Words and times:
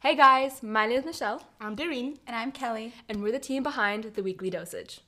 Hey 0.00 0.14
guys, 0.14 0.62
my 0.62 0.86
name 0.86 1.00
is 1.00 1.04
Michelle, 1.04 1.42
I'm 1.60 1.74
Doreen. 1.74 2.18
And 2.26 2.36
I'm 2.36 2.52
Kelly. 2.52 2.94
and 3.08 3.20
we're 3.20 3.32
the 3.32 3.40
team 3.40 3.64
behind 3.64 4.04
the 4.14 4.22
weekly 4.22 4.48
dosage. 4.48 5.00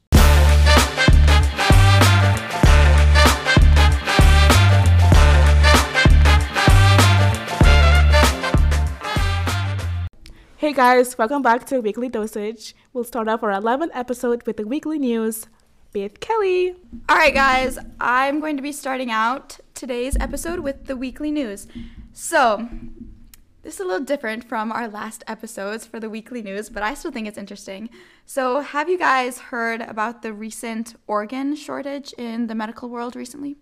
Hey 10.57 10.75
guys, 10.75 11.16
welcome 11.16 11.41
back 11.41 11.64
to 11.66 11.80
Weekly 11.80 12.11
Dosage. 12.11 12.75
We'll 12.93 13.04
start 13.04 13.29
off 13.29 13.43
our 13.43 13.50
11th 13.50 13.91
episode 13.95 14.43
with 14.46 14.59
the 14.59 14.66
weekly 14.66 14.98
news 14.98 15.46
with 15.95 16.20
Kelly. 16.20 16.75
All 17.09 17.16
right, 17.16 17.32
guys, 17.32 17.79
I'm 17.98 18.41
going 18.41 18.57
to 18.59 18.62
be 18.62 18.72
starting 18.72 19.11
out 19.11 19.59
today's 19.75 20.16
episode 20.20 20.61
with 20.61 20.84
the 20.84 20.96
weekly 20.96 21.30
news. 21.30 21.66
So, 22.12 22.68
this 23.62 23.74
is 23.74 23.80
a 23.80 23.84
little 23.84 24.04
different 24.04 24.45
from 24.45 24.72
our 24.72 24.88
last 24.88 25.22
episodes 25.26 25.84
for 25.84 26.00
the 26.00 26.08
weekly 26.08 26.43
news, 26.43 26.71
but 26.71 26.82
I 26.82 26.94
still 26.94 27.11
think 27.11 27.29
it's 27.29 27.36
interesting. 27.36 27.90
So, 28.25 28.61
have 28.61 28.89
you 28.89 28.98
guys 28.98 29.39
heard 29.39 29.82
about 29.82 30.22
the 30.22 30.32
recent 30.32 30.94
organ 31.07 31.54
shortage 31.54 32.12
in 32.14 32.47
the 32.47 32.55
medical 32.55 32.88
world 32.88 33.14
recently? 33.16 33.56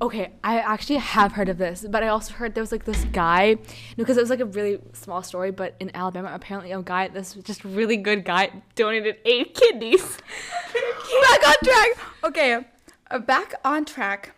Okay, 0.00 0.32
I 0.44 0.58
actually 0.58 0.96
have 0.96 1.32
heard 1.32 1.48
of 1.48 1.58
this, 1.58 1.86
but 1.88 2.02
I 2.02 2.08
also 2.08 2.34
heard 2.34 2.54
there 2.54 2.62
was 2.62 2.72
like 2.72 2.84
this 2.84 3.04
guy, 3.12 3.56
because 3.96 4.16
it 4.16 4.20
was 4.20 4.30
like 4.30 4.40
a 4.40 4.46
really 4.46 4.78
small 4.92 5.22
story, 5.22 5.50
but 5.50 5.74
in 5.80 5.90
Alabama, 5.94 6.30
apparently 6.34 6.72
a 6.72 6.82
guy, 6.82 7.08
this 7.08 7.34
just 7.34 7.64
really 7.64 7.96
good 7.96 8.24
guy, 8.24 8.50
donated 8.74 9.16
eight 9.24 9.54
kidneys. 9.54 10.02
back 11.22 11.48
on 11.48 11.54
track. 11.64 11.88
Okay, 12.24 12.66
uh, 13.10 13.18
back 13.18 13.54
on 13.64 13.84
track. 13.84 14.34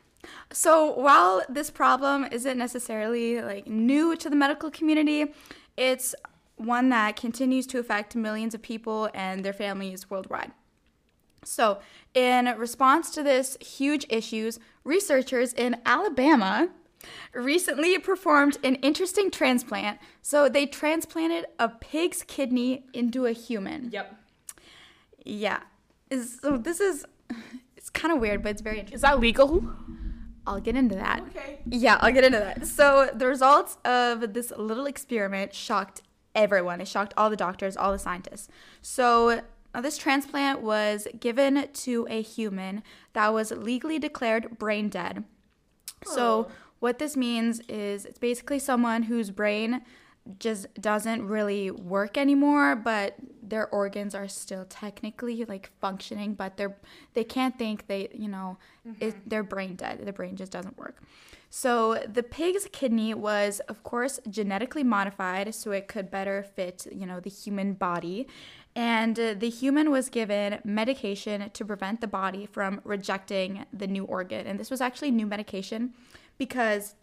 So 0.52 0.92
while 0.92 1.42
this 1.48 1.70
problem 1.70 2.26
isn't 2.30 2.56
necessarily 2.56 3.40
like 3.42 3.66
new 3.66 4.16
to 4.16 4.30
the 4.30 4.36
medical 4.36 4.70
community, 4.70 5.34
it's 5.76 6.14
one 6.56 6.88
that 6.88 7.16
continues 7.16 7.66
to 7.68 7.78
affect 7.78 8.16
millions 8.16 8.54
of 8.54 8.62
people 8.62 9.08
and 9.14 9.44
their 9.44 9.52
families 9.52 10.10
worldwide. 10.10 10.52
So, 11.44 11.78
in 12.14 12.46
response 12.58 13.10
to 13.12 13.22
this 13.22 13.56
huge 13.60 14.04
issues, 14.08 14.58
researchers 14.84 15.52
in 15.52 15.76
Alabama 15.86 16.68
recently 17.32 17.96
performed 17.98 18.58
an 18.64 18.74
interesting 18.76 19.30
transplant. 19.30 19.98
So, 20.20 20.48
they 20.48 20.66
transplanted 20.66 21.46
a 21.58 21.68
pig's 21.68 22.22
kidney 22.22 22.86
into 22.92 23.24
a 23.26 23.32
human. 23.32 23.90
Yep. 23.92 24.16
Yeah. 25.24 25.60
Is 26.10 26.38
so 26.42 26.56
this 26.56 26.80
is 26.80 27.04
it's 27.76 27.88
kind 27.88 28.12
of 28.12 28.20
weird, 28.20 28.42
but 28.42 28.50
it's 28.50 28.62
very 28.62 28.80
interesting. 28.80 28.96
Is 28.96 29.02
that 29.02 29.20
legal? 29.20 29.64
I'll 30.48 30.60
get 30.60 30.76
into 30.76 30.94
that. 30.94 31.20
Okay. 31.28 31.58
Yeah, 31.66 31.98
I'll 32.00 32.12
get 32.12 32.24
into 32.24 32.38
that. 32.38 32.66
So 32.66 33.10
the 33.14 33.26
results 33.26 33.76
of 33.84 34.32
this 34.32 34.50
little 34.56 34.86
experiment 34.86 35.54
shocked 35.54 36.02
everyone. 36.34 36.80
It 36.80 36.88
shocked 36.88 37.12
all 37.16 37.28
the 37.28 37.36
doctors, 37.36 37.76
all 37.76 37.92
the 37.92 37.98
scientists. 37.98 38.48
So 38.80 39.42
uh, 39.74 39.80
this 39.80 39.98
transplant 39.98 40.62
was 40.62 41.06
given 41.20 41.68
to 41.72 42.06
a 42.08 42.22
human 42.22 42.82
that 43.12 43.32
was 43.32 43.50
legally 43.50 43.98
declared 43.98 44.58
brain 44.58 44.88
dead. 44.88 45.24
So 46.04 46.48
what 46.78 46.98
this 46.98 47.16
means 47.16 47.60
is 47.68 48.04
it's 48.04 48.18
basically 48.18 48.58
someone 48.58 49.04
whose 49.04 49.30
brain 49.30 49.82
just 50.38 50.66
doesn't 50.80 51.26
really 51.26 51.70
work 51.70 52.18
anymore, 52.18 52.76
but 52.76 53.14
their 53.42 53.68
organs 53.68 54.14
are 54.14 54.28
still 54.28 54.64
technically 54.66 55.44
like 55.44 55.70
functioning, 55.80 56.34
but 56.34 56.56
they're 56.56 56.76
they 57.14 57.24
can't 57.24 57.58
think. 57.58 57.86
They 57.86 58.08
you 58.12 58.28
know 58.28 58.58
it, 59.00 59.28
they're 59.28 59.42
brain 59.42 59.76
dead. 59.76 60.04
The 60.04 60.12
brain 60.12 60.36
just 60.36 60.52
doesn't 60.52 60.76
work. 60.76 61.02
So 61.50 62.04
the 62.06 62.22
pig's 62.22 62.68
kidney 62.72 63.14
was, 63.14 63.60
of 63.60 63.82
course, 63.82 64.20
genetically 64.28 64.84
modified 64.84 65.54
so 65.54 65.70
it 65.70 65.88
could 65.88 66.10
better 66.10 66.42
fit 66.42 66.86
you 66.92 67.06
know 67.06 67.20
the 67.20 67.30
human 67.30 67.72
body, 67.72 68.28
and 68.76 69.18
uh, 69.18 69.34
the 69.34 69.50
human 69.50 69.90
was 69.90 70.08
given 70.08 70.60
medication 70.64 71.50
to 71.50 71.64
prevent 71.64 72.00
the 72.00 72.06
body 72.06 72.46
from 72.46 72.80
rejecting 72.84 73.64
the 73.72 73.86
new 73.86 74.04
organ. 74.04 74.46
And 74.46 74.60
this 74.60 74.70
was 74.70 74.80
actually 74.80 75.10
new 75.10 75.26
medication 75.26 75.94
because 76.36 76.94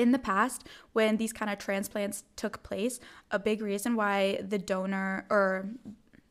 in 0.00 0.12
the 0.12 0.18
past 0.18 0.66
when 0.94 1.18
these 1.18 1.32
kind 1.32 1.50
of 1.50 1.58
transplants 1.58 2.24
took 2.34 2.62
place 2.62 2.98
a 3.30 3.38
big 3.38 3.60
reason 3.60 3.94
why 3.94 4.40
the 4.42 4.58
donor 4.58 5.26
or 5.28 5.68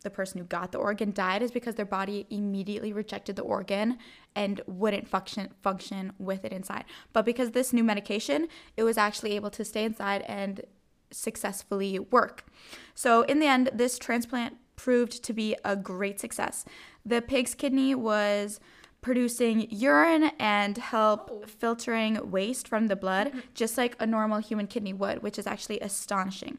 the 0.02 0.10
person 0.10 0.40
who 0.40 0.46
got 0.46 0.72
the 0.72 0.78
organ 0.78 1.12
died 1.12 1.44
is 1.44 1.52
because 1.52 1.76
their 1.76 1.86
body 1.86 2.26
immediately 2.32 2.92
rejected 2.92 3.36
the 3.36 3.44
organ 3.44 3.98
and 4.36 4.62
wouldn't 4.66 5.08
function 5.08 5.50
function 5.62 6.14
with 6.18 6.46
it 6.46 6.54
inside. 6.54 6.86
But 7.14 7.26
because 7.26 7.52
this 7.52 7.74
new 7.74 7.84
medication 7.84 8.48
it 8.76 8.84
was 8.84 8.98
actually 8.98 9.36
able 9.36 9.52
to 9.52 9.64
stay 9.64 9.84
inside 9.84 10.24
and 10.24 10.62
successfully 11.12 12.00
work. 12.00 12.46
So 12.96 13.22
in 13.24 13.40
the 13.40 13.48
end 13.48 13.70
this 13.74 14.00
transplant 14.00 14.56
proved 14.76 15.24
to 15.26 15.34
be 15.34 15.56
a 15.64 15.76
great 15.76 16.20
success. 16.20 16.66
The 17.06 17.22
pig's 17.22 17.54
kidney 17.54 17.94
was 17.94 18.60
producing 19.02 19.68
urine 19.70 20.32
and 20.40 20.78
help 20.78 21.48
filtering 21.50 22.32
waste 22.32 22.68
from 22.68 22.88
the 22.88 22.96
blood, 22.96 23.32
just 23.54 23.78
like 23.78 23.96
a 24.00 24.06
normal 24.06 24.40
human 24.40 24.68
kidney 24.68 24.94
would, 24.94 25.24
which 25.24 25.40
is 25.40 25.48
actually 25.48 25.80
astonishing. 25.80 26.58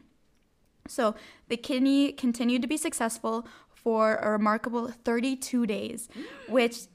So 0.87 1.15
the 1.49 1.57
kidney 1.57 2.11
continued 2.11 2.61
to 2.63 2.67
be 2.67 2.77
successful 2.77 3.47
for 3.69 4.15
a 4.15 4.31
remarkable 4.31 4.87
32 4.87 5.65
days, 5.65 6.09
which 6.49 6.87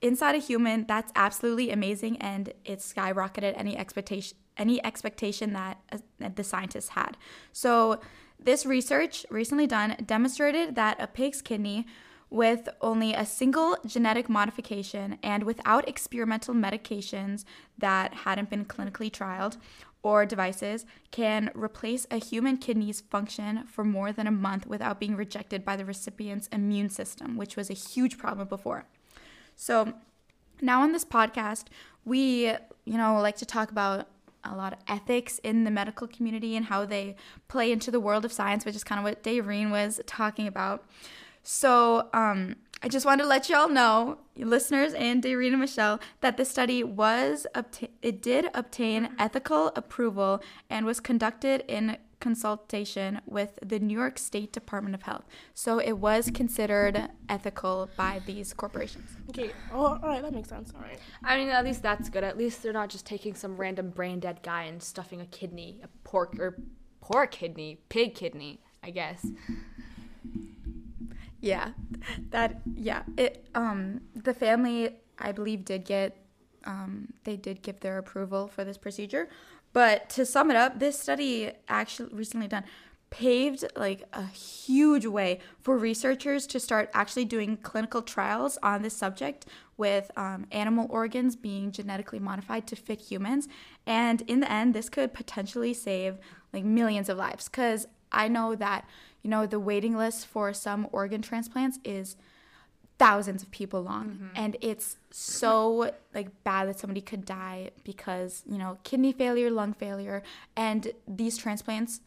inside 0.00 0.34
a 0.34 0.38
human, 0.38 0.86
that's 0.86 1.12
absolutely 1.14 1.70
amazing, 1.70 2.16
and 2.18 2.52
it 2.64 2.78
skyrocketed 2.80 3.54
any 3.56 3.76
expectation 3.76 4.38
any 4.56 4.84
expectation 4.84 5.52
that, 5.52 5.80
uh, 5.90 5.98
that 6.18 6.36
the 6.36 6.44
scientists 6.44 6.90
had. 6.90 7.16
So 7.52 8.00
this 8.38 8.64
research 8.64 9.26
recently 9.30 9.66
done 9.66 9.96
demonstrated 10.06 10.76
that 10.76 10.96
a 11.00 11.06
pig's 11.06 11.42
kidney 11.42 11.86
with 12.34 12.68
only 12.80 13.14
a 13.14 13.24
single 13.24 13.76
genetic 13.86 14.28
modification 14.28 15.16
and 15.22 15.44
without 15.44 15.88
experimental 15.88 16.52
medications 16.52 17.44
that 17.78 18.12
hadn't 18.12 18.50
been 18.50 18.64
clinically 18.64 19.08
trialed 19.08 19.56
or 20.02 20.26
devices 20.26 20.84
can 21.12 21.48
replace 21.54 22.08
a 22.10 22.16
human 22.16 22.56
kidney's 22.56 23.00
function 23.02 23.64
for 23.68 23.84
more 23.84 24.10
than 24.10 24.26
a 24.26 24.32
month 24.32 24.66
without 24.66 24.98
being 24.98 25.14
rejected 25.14 25.64
by 25.64 25.76
the 25.76 25.84
recipient's 25.84 26.48
immune 26.48 26.90
system, 26.90 27.36
which 27.36 27.54
was 27.54 27.70
a 27.70 27.72
huge 27.72 28.18
problem 28.18 28.48
before. 28.48 28.84
So, 29.54 29.94
now 30.60 30.82
on 30.82 30.90
this 30.90 31.04
podcast, 31.04 31.66
we, 32.04 32.46
you 32.84 32.98
know, 32.98 33.20
like 33.20 33.36
to 33.36 33.46
talk 33.46 33.70
about 33.70 34.08
a 34.42 34.56
lot 34.56 34.72
of 34.72 34.80
ethics 34.88 35.38
in 35.44 35.62
the 35.62 35.70
medical 35.70 36.08
community 36.08 36.56
and 36.56 36.66
how 36.66 36.84
they 36.84 37.14
play 37.46 37.70
into 37.70 37.92
the 37.92 38.00
world 38.00 38.24
of 38.24 38.32
science, 38.32 38.64
which 38.64 38.74
is 38.74 38.82
kind 38.82 38.98
of 38.98 39.04
what 39.04 39.22
Dayreen 39.22 39.70
was 39.70 40.00
talking 40.04 40.48
about. 40.48 40.84
So 41.44 42.08
um, 42.14 42.56
I 42.82 42.88
just 42.88 43.06
wanted 43.06 43.22
to 43.22 43.28
let 43.28 43.48
y'all 43.48 43.68
know, 43.68 44.18
listeners 44.36 44.94
and 44.94 45.22
Darina 45.22 45.58
Michelle, 45.58 46.00
that 46.20 46.36
the 46.36 46.44
study 46.44 46.82
was 46.82 47.46
obta- 47.54 47.90
it 48.02 48.20
did 48.20 48.48
obtain 48.54 49.10
ethical 49.18 49.70
approval 49.76 50.42
and 50.68 50.84
was 50.84 51.00
conducted 51.00 51.64
in 51.68 51.98
consultation 52.18 53.20
with 53.26 53.58
the 53.62 53.78
New 53.78 53.98
York 53.98 54.18
State 54.18 54.50
Department 54.52 54.94
of 54.94 55.02
Health. 55.02 55.24
So 55.52 55.78
it 55.78 55.92
was 55.92 56.30
considered 56.32 57.10
ethical 57.28 57.90
by 57.96 58.22
these 58.24 58.54
corporations. 58.54 59.10
Okay. 59.28 59.50
Oh, 59.70 59.98
all 60.02 60.08
right. 60.08 60.22
That 60.22 60.32
makes 60.32 60.48
sense. 60.48 60.72
All 60.74 60.80
right. 60.80 60.98
I 61.22 61.36
mean, 61.36 61.50
at 61.50 61.64
least 61.64 61.82
that's 61.82 62.08
good. 62.08 62.24
At 62.24 62.38
least 62.38 62.62
they're 62.62 62.72
not 62.72 62.88
just 62.88 63.04
taking 63.04 63.34
some 63.34 63.58
random 63.58 63.90
brain 63.90 64.20
dead 64.20 64.40
guy 64.42 64.62
and 64.62 64.82
stuffing 64.82 65.20
a 65.20 65.26
kidney, 65.26 65.80
a 65.84 65.88
pork 66.04 66.38
or 66.38 66.56
pork 67.02 67.32
kidney, 67.32 67.80
pig 67.90 68.14
kidney, 68.14 68.60
I 68.82 68.88
guess. 68.88 69.26
Yeah, 71.44 71.72
that 72.30 72.62
yeah. 72.74 73.02
It 73.18 73.46
um 73.54 74.00
the 74.14 74.32
family 74.32 74.96
I 75.18 75.32
believe 75.32 75.64
did 75.66 75.84
get 75.84 76.16
um 76.64 77.12
they 77.24 77.36
did 77.36 77.60
give 77.60 77.80
their 77.80 77.98
approval 77.98 78.48
for 78.48 78.64
this 78.64 78.78
procedure, 78.78 79.28
but 79.74 80.08
to 80.10 80.24
sum 80.24 80.50
it 80.50 80.56
up, 80.56 80.78
this 80.78 80.98
study 80.98 81.52
actually 81.68 82.14
recently 82.14 82.48
done 82.48 82.64
paved 83.10 83.62
like 83.76 84.02
a 84.12 84.24
huge 84.26 85.06
way 85.06 85.38
for 85.60 85.78
researchers 85.78 86.46
to 86.48 86.58
start 86.58 86.90
actually 86.94 87.24
doing 87.26 87.56
clinical 87.58 88.02
trials 88.02 88.58
on 88.62 88.82
this 88.82 88.96
subject 88.96 89.46
with 89.76 90.10
um, 90.16 90.46
animal 90.50 90.86
organs 90.90 91.36
being 91.36 91.70
genetically 91.70 92.18
modified 92.18 92.66
to 92.66 92.74
fit 92.74 93.00
humans. 93.02 93.46
And 93.86 94.22
in 94.22 94.40
the 94.40 94.50
end 94.50 94.74
this 94.74 94.88
could 94.88 95.12
potentially 95.12 95.74
save 95.74 96.18
like 96.54 96.64
millions 96.64 97.08
of 97.08 97.18
lives. 97.18 97.48
Because 97.48 97.86
i 98.14 98.28
know 98.28 98.54
that 98.54 98.88
you 99.22 99.30
know 99.30 99.46
the 99.46 99.60
waiting 99.60 99.96
list 99.96 100.26
for 100.26 100.52
some 100.52 100.88
organ 100.92 101.22
transplants 101.22 101.78
is 101.84 102.16
thousands 102.98 103.42
of 103.42 103.50
people 103.50 103.82
long. 103.82 104.30
And 104.34 104.56
it's 104.60 104.96
so 105.10 105.90
like 106.14 106.44
bad 106.44 106.68
that 106.68 106.78
somebody 106.78 107.00
could 107.00 107.24
die 107.24 107.70
because 107.82 108.42
you 108.46 108.58
know 108.58 108.78
kidney 108.84 109.12
failure 109.12 109.50
lung 109.50 109.72
failure. 109.72 110.22
And 110.56 110.92
these 111.06 111.36
transplants 111.36 112.00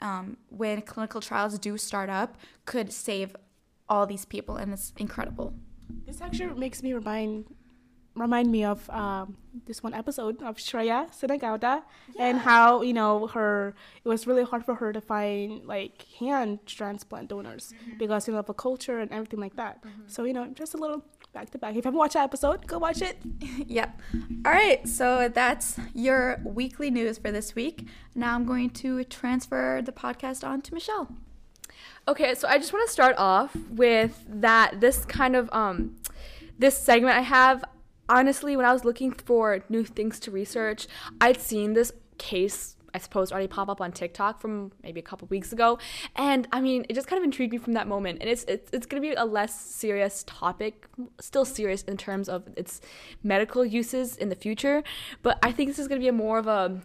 um, 0.00 0.38
when 0.48 0.82
clinical 0.82 1.20
trials 1.20 1.58
do 1.58 1.76
start 1.76 2.08
up 2.08 2.36
could 2.64 2.92
save 2.92 3.36
all 3.88 4.06
these 4.06 4.24
people. 4.24 4.56
And 4.56 4.72
it's 4.72 4.92
incredible. 4.96 5.54
This 6.06 6.20
actually 6.20 6.58
makes 6.58 6.82
me 6.82 6.94
remind 6.94 7.46
remind 8.14 8.50
me 8.50 8.64
of 8.64 8.88
um, 8.90 9.36
this 9.66 9.82
one 9.82 9.94
episode 9.94 10.42
of 10.42 10.56
Shreya 10.56 11.10
Siddanagowder 11.10 11.82
and 12.18 12.38
how 12.38 12.82
you 12.82 12.92
know 12.92 13.26
her 13.28 13.74
it 14.04 14.08
was 14.08 14.26
really 14.26 14.44
hard 14.44 14.64
for 14.64 14.74
her 14.76 14.92
to 14.92 15.00
find 15.00 15.64
like 15.64 16.06
hand 16.18 16.60
transplant 16.66 17.28
donors 17.28 17.72
because 17.98 18.26
you 18.26 18.34
know 18.34 18.40
of 18.40 18.46
the 18.46 18.54
culture 18.54 18.98
and 18.98 19.10
everything 19.12 19.40
like 19.40 19.56
that. 19.56 19.82
So 20.06 20.24
you 20.24 20.32
know 20.32 20.48
just 20.54 20.74
a 20.74 20.76
little 20.76 21.04
back 21.32 21.50
to 21.50 21.58
back. 21.58 21.70
If 21.70 21.76
you 21.76 21.82
haven't 21.84 21.98
watched 21.98 22.14
that 22.14 22.24
episode, 22.24 22.66
go 22.66 22.78
watch 22.78 23.02
it. 23.02 23.16
Yep. 23.66 24.00
All 24.44 24.52
right. 24.52 24.86
So 24.88 25.28
that's 25.28 25.78
your 25.94 26.40
weekly 26.44 26.90
news 26.90 27.18
for 27.18 27.30
this 27.30 27.54
week. 27.54 27.86
Now 28.14 28.34
I'm 28.34 28.44
going 28.44 28.70
to 28.70 29.04
transfer 29.04 29.80
the 29.84 29.92
podcast 29.92 30.46
on 30.46 30.60
to 30.62 30.74
Michelle. 30.74 31.08
Okay, 32.08 32.34
so 32.34 32.48
I 32.48 32.58
just 32.58 32.72
want 32.72 32.86
to 32.86 32.92
start 32.92 33.14
off 33.16 33.54
with 33.70 34.24
that 34.28 34.80
this 34.80 35.04
kind 35.04 35.36
of 35.36 35.48
um 35.52 35.96
this 36.58 36.76
segment 36.76 37.16
I 37.16 37.20
have 37.20 37.64
honestly 38.10 38.56
when 38.56 38.66
I 38.66 38.72
was 38.72 38.84
looking 38.84 39.12
for 39.12 39.64
new 39.70 39.84
things 39.84 40.20
to 40.20 40.30
research, 40.30 40.86
I'd 41.20 41.40
seen 41.40 41.72
this 41.72 41.92
case 42.18 42.76
I 42.92 42.98
suppose 42.98 43.30
already 43.30 43.46
pop 43.46 43.68
up 43.68 43.80
on 43.80 43.92
TikTok 43.92 44.40
from 44.40 44.72
maybe 44.82 44.98
a 44.98 45.02
couple 45.02 45.28
weeks 45.28 45.52
ago, 45.52 45.78
and 46.16 46.48
I 46.52 46.60
mean 46.60 46.84
it 46.88 46.94
just 46.94 47.06
kind 47.06 47.18
of 47.18 47.24
intrigued 47.24 47.52
me 47.52 47.58
from 47.58 47.74
that 47.74 47.86
moment. 47.86 48.18
And 48.20 48.28
it's 48.28 48.44
it's, 48.48 48.68
it's 48.72 48.84
going 48.84 49.00
to 49.00 49.08
be 49.08 49.14
a 49.14 49.24
less 49.24 49.58
serious 49.58 50.24
topic, 50.26 50.88
still 51.20 51.44
serious 51.44 51.82
in 51.82 51.96
terms 51.96 52.28
of 52.28 52.48
its 52.56 52.80
medical 53.22 53.64
uses 53.64 54.16
in 54.16 54.28
the 54.28 54.34
future, 54.34 54.82
but 55.22 55.38
I 55.42 55.52
think 55.52 55.68
this 55.68 55.78
is 55.78 55.86
going 55.86 56.00
to 56.00 56.04
be 56.04 56.08
a 56.08 56.12
more 56.12 56.38
of 56.38 56.48
a 56.48 56.80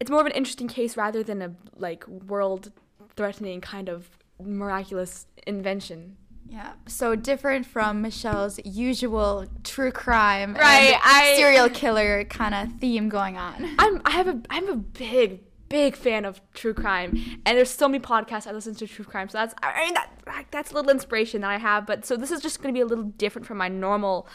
it's 0.00 0.10
more 0.10 0.20
of 0.20 0.26
an 0.26 0.32
interesting 0.32 0.66
case 0.66 0.96
rather 0.96 1.22
than 1.22 1.40
a 1.40 1.54
like 1.76 2.06
world 2.08 2.72
threatening 3.16 3.60
kind 3.60 3.88
of 3.88 4.08
miraculous 4.42 5.26
invention. 5.46 6.16
Yeah. 6.54 6.74
So 6.86 7.16
different 7.16 7.66
from 7.66 8.00
Michelle's 8.00 8.60
usual 8.64 9.46
true 9.64 9.90
crime, 9.90 10.54
Right, 10.54 10.92
and 10.92 11.00
I- 11.02 11.34
serial 11.36 11.68
killer 11.68 12.22
kind 12.24 12.54
of 12.54 12.78
theme 12.78 13.08
going 13.08 13.36
on. 13.36 13.74
I'm 13.78 14.00
I 14.04 14.12
have 14.12 14.28
a 14.28 14.40
I'm 14.50 14.68
a 14.68 14.76
big 14.76 15.40
big 15.68 15.96
fan 15.96 16.24
of 16.24 16.40
true 16.52 16.72
crime, 16.74 17.40
and 17.44 17.58
there's 17.58 17.70
so 17.70 17.88
many 17.88 17.98
podcasts 18.00 18.46
I 18.46 18.52
listen 18.52 18.76
to 18.76 18.86
true 18.86 19.04
crime. 19.04 19.28
So 19.28 19.38
that's 19.38 19.52
I 19.64 19.84
mean 19.84 19.94
that 19.94 20.10
that's 20.52 20.70
a 20.70 20.74
little 20.74 20.92
inspiration 20.92 21.40
that 21.40 21.50
I 21.50 21.58
have. 21.58 21.86
But 21.86 22.04
so 22.04 22.16
this 22.16 22.30
is 22.30 22.40
just 22.40 22.62
gonna 22.62 22.72
be 22.72 22.80
a 22.80 22.86
little 22.86 23.04
different 23.04 23.46
from 23.46 23.58
my 23.58 23.66
normal 23.68 24.28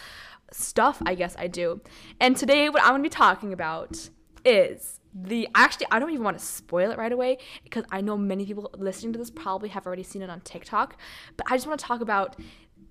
stuff 0.51 1.01
I 1.05 1.15
guess 1.15 1.35
I 1.39 1.47
do. 1.47 1.79
And 2.19 2.35
today 2.35 2.67
what 2.67 2.83
I'm 2.83 2.89
gonna 2.89 3.03
be 3.03 3.07
talking 3.09 3.53
about 3.53 4.09
is 4.43 4.98
the 5.13 5.47
actually 5.55 5.87
I 5.91 5.99
don't 5.99 6.11
even 6.11 6.23
want 6.23 6.37
to 6.37 6.45
spoil 6.45 6.91
it 6.91 6.97
right 6.97 7.11
away 7.11 7.37
because 7.63 7.83
I 7.91 8.01
know 8.01 8.17
many 8.17 8.45
people 8.45 8.69
listening 8.77 9.13
to 9.13 9.19
this 9.19 9.29
probably 9.29 9.69
have 9.69 9.85
already 9.85 10.03
seen 10.03 10.21
it 10.21 10.29
on 10.29 10.41
TikTok. 10.41 10.97
But 11.37 11.47
I 11.49 11.55
just 11.55 11.67
want 11.67 11.79
to 11.79 11.85
talk 11.85 12.01
about 12.01 12.35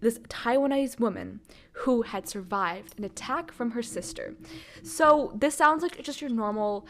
this 0.00 0.18
Taiwanese 0.20 1.00
woman 1.00 1.40
who 1.72 2.02
had 2.02 2.28
survived 2.28 2.98
an 2.98 3.04
attack 3.04 3.52
from 3.52 3.72
her 3.72 3.82
sister. 3.82 4.34
So 4.82 5.32
this 5.34 5.54
sounds 5.54 5.82
like 5.82 6.00
just 6.02 6.20
your 6.20 6.30
normal 6.30 6.86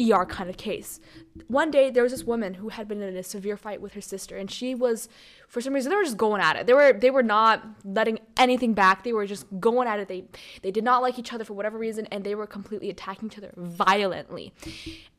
ER 0.00 0.24
kind 0.24 0.48
of 0.48 0.56
case. 0.56 1.00
One 1.48 1.70
day 1.70 1.90
there 1.90 2.02
was 2.02 2.12
this 2.12 2.24
woman 2.24 2.54
who 2.54 2.68
had 2.68 2.88
been 2.88 3.02
in 3.02 3.16
a 3.16 3.22
severe 3.22 3.56
fight 3.56 3.80
with 3.80 3.92
her 3.94 4.00
sister 4.00 4.36
and 4.36 4.50
she 4.50 4.74
was 4.74 5.08
for 5.48 5.60
some 5.60 5.72
reason 5.72 5.90
they 5.90 5.96
were 5.96 6.04
just 6.04 6.16
going 6.16 6.40
at 6.40 6.56
it. 6.56 6.66
They 6.66 6.72
were 6.72 6.92
they 6.92 7.10
were 7.10 7.22
not 7.22 7.64
letting 7.84 8.18
anything 8.36 8.74
back. 8.74 9.04
They 9.04 9.12
were 9.12 9.26
just 9.26 9.46
going 9.60 9.88
at 9.88 9.98
it. 9.98 10.08
They 10.08 10.24
they 10.62 10.70
did 10.70 10.84
not 10.84 11.02
like 11.02 11.18
each 11.18 11.32
other 11.32 11.44
for 11.44 11.54
whatever 11.54 11.78
reason 11.78 12.06
and 12.06 12.24
they 12.24 12.34
were 12.34 12.46
completely 12.46 12.90
attacking 12.90 13.28
each 13.28 13.38
other 13.38 13.52
violently. 13.56 14.52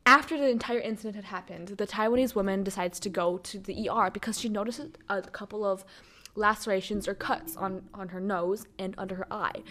After 0.06 0.36
the 0.38 0.48
entire 0.48 0.80
incident 0.80 1.14
had 1.14 1.24
happened, 1.24 1.68
the 1.68 1.86
Taiwanese 1.86 2.34
woman 2.34 2.64
decides 2.64 2.98
to 3.00 3.08
go 3.08 3.38
to 3.38 3.58
the 3.58 3.88
ER 3.88 4.10
because 4.10 4.40
she 4.40 4.48
noticed 4.48 4.98
a 5.08 5.22
couple 5.22 5.64
of 5.64 5.84
lacerations 6.34 7.08
or 7.08 7.14
cuts 7.14 7.56
on 7.56 7.82
on 7.94 8.08
her 8.08 8.20
nose 8.20 8.66
and 8.78 8.94
under 8.98 9.14
her 9.16 9.32
eye. 9.32 9.62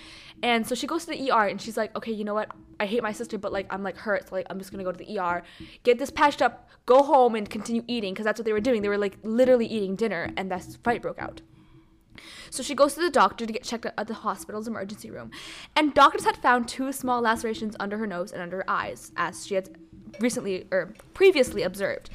And 0.44 0.68
so 0.68 0.76
she 0.76 0.88
goes 0.88 1.06
to 1.06 1.12
the 1.12 1.32
er 1.32 1.48
and 1.48 1.62
she's 1.62 1.78
like 1.78 1.96
okay 1.96 2.12
you 2.12 2.24
know 2.24 2.34
what? 2.34 2.52
I 2.80 2.86
hate 2.86 3.04
my 3.04 3.12
sister 3.12 3.38
but 3.38 3.52
like 3.52 3.68
i'm 3.72 3.84
like 3.84 3.98
hurt 3.98 4.30
so 4.30 4.36
like 4.36 4.46
i'm 4.50 4.58
just 4.58 4.72
gonna 4.72 4.86
go 4.86 4.92
to 4.94 4.98
the 4.98 5.20
er 5.20 5.44
get 5.84 6.00
this 6.00 6.10
patched 6.10 6.42
up 6.42 6.70
go 6.90 7.04
home 7.04 7.36
and 7.36 7.48
continue 7.48 7.84
eating 7.88 8.14
because 8.14 8.26
that's 8.26 8.40
what 8.40 8.46
they 8.46 8.52
were 8.54 8.60
doing. 8.60 8.82
They 8.82 8.90
were 8.90 8.98
like 8.98 9.18
literally 9.22 9.68
eating 9.68 9.96
dinner 9.96 10.32
and 10.36 10.50
that 10.52 10.66
fight 10.84 11.04
broke 11.04 11.20
out. 11.20 11.42
So 12.50 12.64
she 12.64 12.74
goes 12.74 12.96
to 12.96 13.02
the 13.02 13.12
doctor 13.12 13.46
to 13.46 13.54
get 13.54 13.64
checked 13.64 13.86
out 13.86 13.94
at 13.96 14.08
the 14.08 14.16
hospital's 14.16 14.68
emergency 14.68 15.12
room. 15.12 15.30
And 15.76 15.94
doctors 15.94 16.26
had 16.26 16.38
found 16.38 16.68
two 16.68 16.92
small 16.92 17.22
lacerations 17.22 17.76
under 17.80 18.00
her 18.00 18.08
nose 18.08 18.32
and 18.32 18.42
under 18.42 18.58
her 18.58 18.70
eyes, 18.70 19.12
as 19.16 19.46
she 19.46 19.54
had 19.54 19.70
recently 20.20 20.68
or 20.72 20.94
previously 21.14 21.64
observed. 21.64 22.10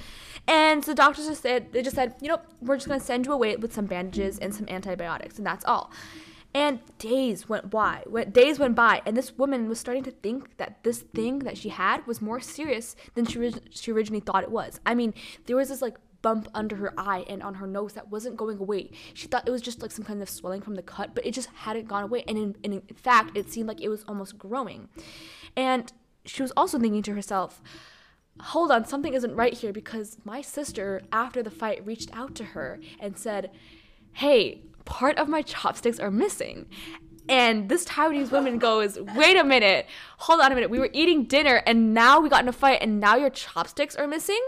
And 0.46 0.85
so 0.85 0.91
the 0.93 0.96
doctors 0.96 1.26
just 1.26 1.43
said 1.43 1.73
they 1.73 1.82
just 1.82 1.96
said, 1.96 2.14
you 2.20 2.29
know, 2.29 2.41
we're 2.61 2.76
just 2.76 2.88
gonna 2.88 3.00
send 3.00 3.26
you 3.26 3.32
away 3.32 3.56
with 3.56 3.73
some 3.73 3.87
bandages 3.87 4.38
and 4.38 4.55
some 4.55 4.67
antibiotics, 4.69 5.38
and 5.38 5.46
that's 5.46 5.64
all. 5.64 5.91
And 6.56 6.79
days 6.99 7.49
went 7.49 7.69
by. 7.69 8.05
Went, 8.06 8.32
days 8.32 8.61
went 8.61 8.76
by, 8.76 9.02
and 9.05 9.17
this 9.17 9.37
woman 9.37 9.69
was 9.69 9.81
starting 9.81 10.05
to 10.05 10.12
think 10.12 10.56
that 10.58 10.85
this 10.85 11.00
thing 11.00 11.41
that 11.41 11.58
she 11.58 11.70
had 11.70 12.06
was 12.06 12.23
more 12.23 12.38
serious 12.38 12.94
than 13.14 13.26
she, 13.26 13.52
she 13.70 13.91
originally 13.91 14.20
thought 14.20 14.44
it 14.44 14.52
was. 14.52 14.79
I 14.87 14.94
mean, 14.94 15.14
there 15.47 15.56
was 15.56 15.70
this 15.70 15.82
like 15.82 15.97
bump 16.23 16.49
under 16.55 16.76
her 16.76 16.94
eye 16.97 17.25
and 17.29 17.43
on 17.43 17.55
her 17.55 17.67
nose 17.67 17.94
that 17.94 18.08
wasn't 18.08 18.37
going 18.37 18.58
away. 18.58 18.90
She 19.14 19.26
thought 19.26 19.49
it 19.49 19.50
was 19.50 19.61
just 19.61 19.82
like 19.82 19.90
some 19.90 20.05
kind 20.05 20.23
of 20.23 20.29
swelling 20.29 20.62
from 20.62 20.76
the 20.76 20.82
cut, 20.82 21.14
but 21.14 21.26
it 21.26 21.32
just 21.35 21.49
hadn't 21.55 21.88
gone 21.88 22.05
away. 22.05 22.25
And 22.29 22.38
in, 22.38 22.55
in 22.62 22.81
fact, 22.94 23.37
it 23.37 23.52
seemed 23.52 23.67
like 23.67 23.81
it 23.81 23.88
was 23.88 24.05
almost 24.06 24.38
growing. 24.38 24.88
And 25.56 25.93
she 26.25 26.43
was 26.43 26.53
also 26.56 26.79
thinking 26.79 27.03
to 27.03 27.15
herself, 27.15 27.61
hold 28.41 28.71
on, 28.71 28.85
something 28.85 29.15
isn't 29.15 29.35
right 29.35 29.55
here 29.55 29.73
because 29.73 30.17
my 30.25 30.41
sister, 30.41 31.03
after 31.12 31.43
the 31.43 31.50
fight, 31.50 31.87
reached 31.87 32.11
out 32.12 32.35
to 32.37 32.44
her 32.44 32.81
and 32.99 33.17
said, 33.17 33.50
hey, 34.12 34.62
part 34.85 35.19
of 35.19 35.29
my 35.29 35.43
chopsticks 35.43 35.99
are 35.99 36.11
missing. 36.11 36.67
And 37.29 37.69
this 37.69 37.85
Taiwanese 37.87 38.31
woman 38.31 38.59
goes, 38.59 38.99
wait 39.15 39.37
a 39.37 39.44
minute, 39.44 39.87
hold 40.19 40.41
on 40.41 40.53
a 40.53 40.55
minute. 40.55 40.71
We 40.71 40.79
were 40.79 40.91
eating 40.93 41.25
dinner 41.25 41.62
and 41.67 41.94
now 41.94 42.21
we 42.21 42.29
got 42.29 42.43
in 42.43 42.49
a 42.49 42.53
fight 42.53 42.79
and 42.82 43.00
now 43.00 43.17
your 43.17 43.31
chopsticks 43.31 43.97
are 43.97 44.06
missing? 44.06 44.43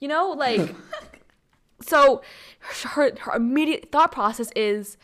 You 0.00 0.08
know, 0.08 0.30
like, 0.30 0.74
so 1.80 2.22
her, 2.60 3.12
her 3.20 3.36
immediate 3.36 3.92
thought 3.92 4.10
process 4.10 4.50
is, 4.56 4.96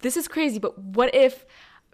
this 0.00 0.16
is 0.16 0.28
crazy, 0.28 0.58
but 0.58 0.78
what 0.78 1.14
if 1.14 1.44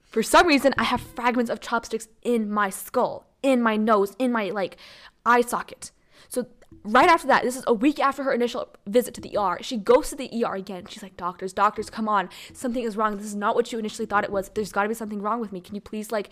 for 0.03 0.23
some 0.23 0.47
reason 0.47 0.75
I 0.79 0.85
have 0.85 1.01
fragments 1.01 1.51
of 1.51 1.61
chopsticks 1.61 2.07
in 2.23 2.51
my 2.51 2.71
skull, 2.71 3.27
in 3.43 3.63
my 3.63 3.77
nose, 3.77 4.15
in 4.19 4.33
my 4.33 4.51
like 4.51 4.77
eye 5.25 5.43
socket? 5.43 5.91
So 6.29 6.47
right 6.85 7.09
after 7.09 7.27
that, 7.29 7.43
this 7.43 7.57
is 7.57 7.65
a 7.67 7.75
week 7.75 8.01
after 8.01 8.23
her 8.23 8.33
initial 8.33 8.69
visit 8.87 9.15
to 9.15 9.21
the 9.21 9.37
ER. 9.37 9.59
She 9.63 9.77
goes 9.77 10.11
to 10.11 10.17
the 10.17 10.45
ER 10.45 10.55
again. 10.55 10.87
She's 10.89 11.03
like, 11.03 11.17
"Doctors, 11.17 11.53
doctors, 11.53 11.91
come 11.91 12.09
on. 12.09 12.29
Something 12.53 12.85
is 12.85 12.97
wrong. 12.97 13.17
This 13.17 13.27
is 13.27 13.35
not 13.35 13.55
what 13.55 13.73
you 13.73 13.79
initially 13.79 14.07
thought 14.07 14.25
it 14.25 14.33
was. 14.33 14.51
There's 14.55 14.73
got 14.73 14.85
to 14.85 14.89
be 14.89 14.95
something 14.95 15.21
wrong 15.21 15.41
with 15.41 15.53
me. 15.53 15.61
Can 15.61 15.75
you 15.75 15.81
please 15.81 16.11
like 16.11 16.31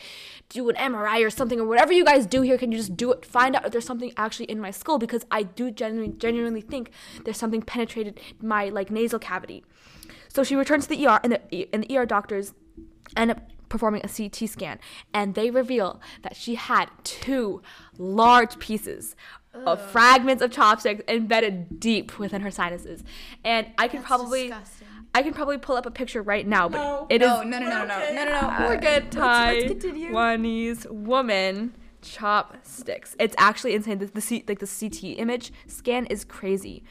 do 0.48 0.68
an 0.68 0.76
MRI 0.76 1.24
or 1.24 1.30
something 1.30 1.60
or 1.60 1.66
whatever 1.66 1.92
you 1.92 2.04
guys 2.04 2.26
do 2.26 2.42
here? 2.42 2.58
Can 2.58 2.72
you 2.72 2.78
just 2.78 2.96
do 2.96 3.12
it? 3.12 3.24
Find 3.24 3.54
out 3.54 3.66
if 3.66 3.72
there's 3.72 3.84
something 3.84 4.12
actually 4.16 4.46
in 4.46 4.60
my 4.60 4.70
skull 4.70 4.98
because 4.98 5.24
I 5.30 5.42
do 5.42 5.70
genuinely 5.70 6.16
genuinely 6.16 6.60
think 6.60 6.90
there's 7.24 7.38
something 7.38 7.62
penetrated 7.62 8.20
my 8.40 8.68
like 8.68 8.90
nasal 8.90 9.18
cavity." 9.18 9.64
So 10.28 10.44
she 10.44 10.54
returns 10.56 10.86
to 10.86 10.90
the 10.90 11.06
ER, 11.06 11.20
and 11.22 11.32
the 11.32 11.68
and 11.74 11.84
the 11.84 11.96
ER 11.96 12.06
doctors 12.06 12.54
end 13.16 13.32
up 13.32 13.40
performing 13.70 14.02
a 14.04 14.08
CT 14.08 14.50
scan, 14.50 14.78
and 15.14 15.34
they 15.34 15.50
reveal 15.50 16.02
that 16.22 16.36
she 16.36 16.56
had 16.56 16.90
two 17.04 17.62
large 17.96 18.58
pieces 18.58 19.16
of 19.54 19.80
fragments 19.90 20.42
of 20.42 20.50
chopsticks 20.50 21.02
embedded 21.08 21.80
deep 21.80 22.18
within 22.18 22.42
her 22.42 22.50
sinuses. 22.50 23.02
And 23.42 23.68
I 23.78 23.88
can 23.88 24.00
That's 24.00 24.06
probably 24.08 24.42
disgusting. 24.48 24.86
I 25.14 25.22
can 25.22 25.32
probably 25.32 25.58
pull 25.58 25.76
up 25.76 25.86
a 25.86 25.90
picture 25.90 26.22
right 26.22 26.46
now, 26.46 26.68
but 26.68 26.78
No. 26.78 27.06
it 27.10 27.20
is 27.22 27.26
No, 27.28 27.42
no, 27.42 27.58
no, 27.58 27.68
no, 27.68 27.84
no, 27.86 27.96
Okay. 27.96 28.14
no, 28.14 28.24
no, 28.26 28.40
no. 28.58 28.68
we're 28.68 28.76
good. 28.76 29.10
Taiwanese 29.10 30.88
woman 30.90 31.74
chopsticks. 32.00 33.16
It's 33.18 33.34
actually 33.38 33.74
insane. 33.74 33.98
The, 33.98 34.06
the 34.06 34.20
C, 34.20 34.44
like 34.46 34.60
the 34.60 34.66
CT 34.66 35.18
image 35.18 35.52
scan 35.66 36.06
is 36.06 36.24
crazy. 36.24 36.84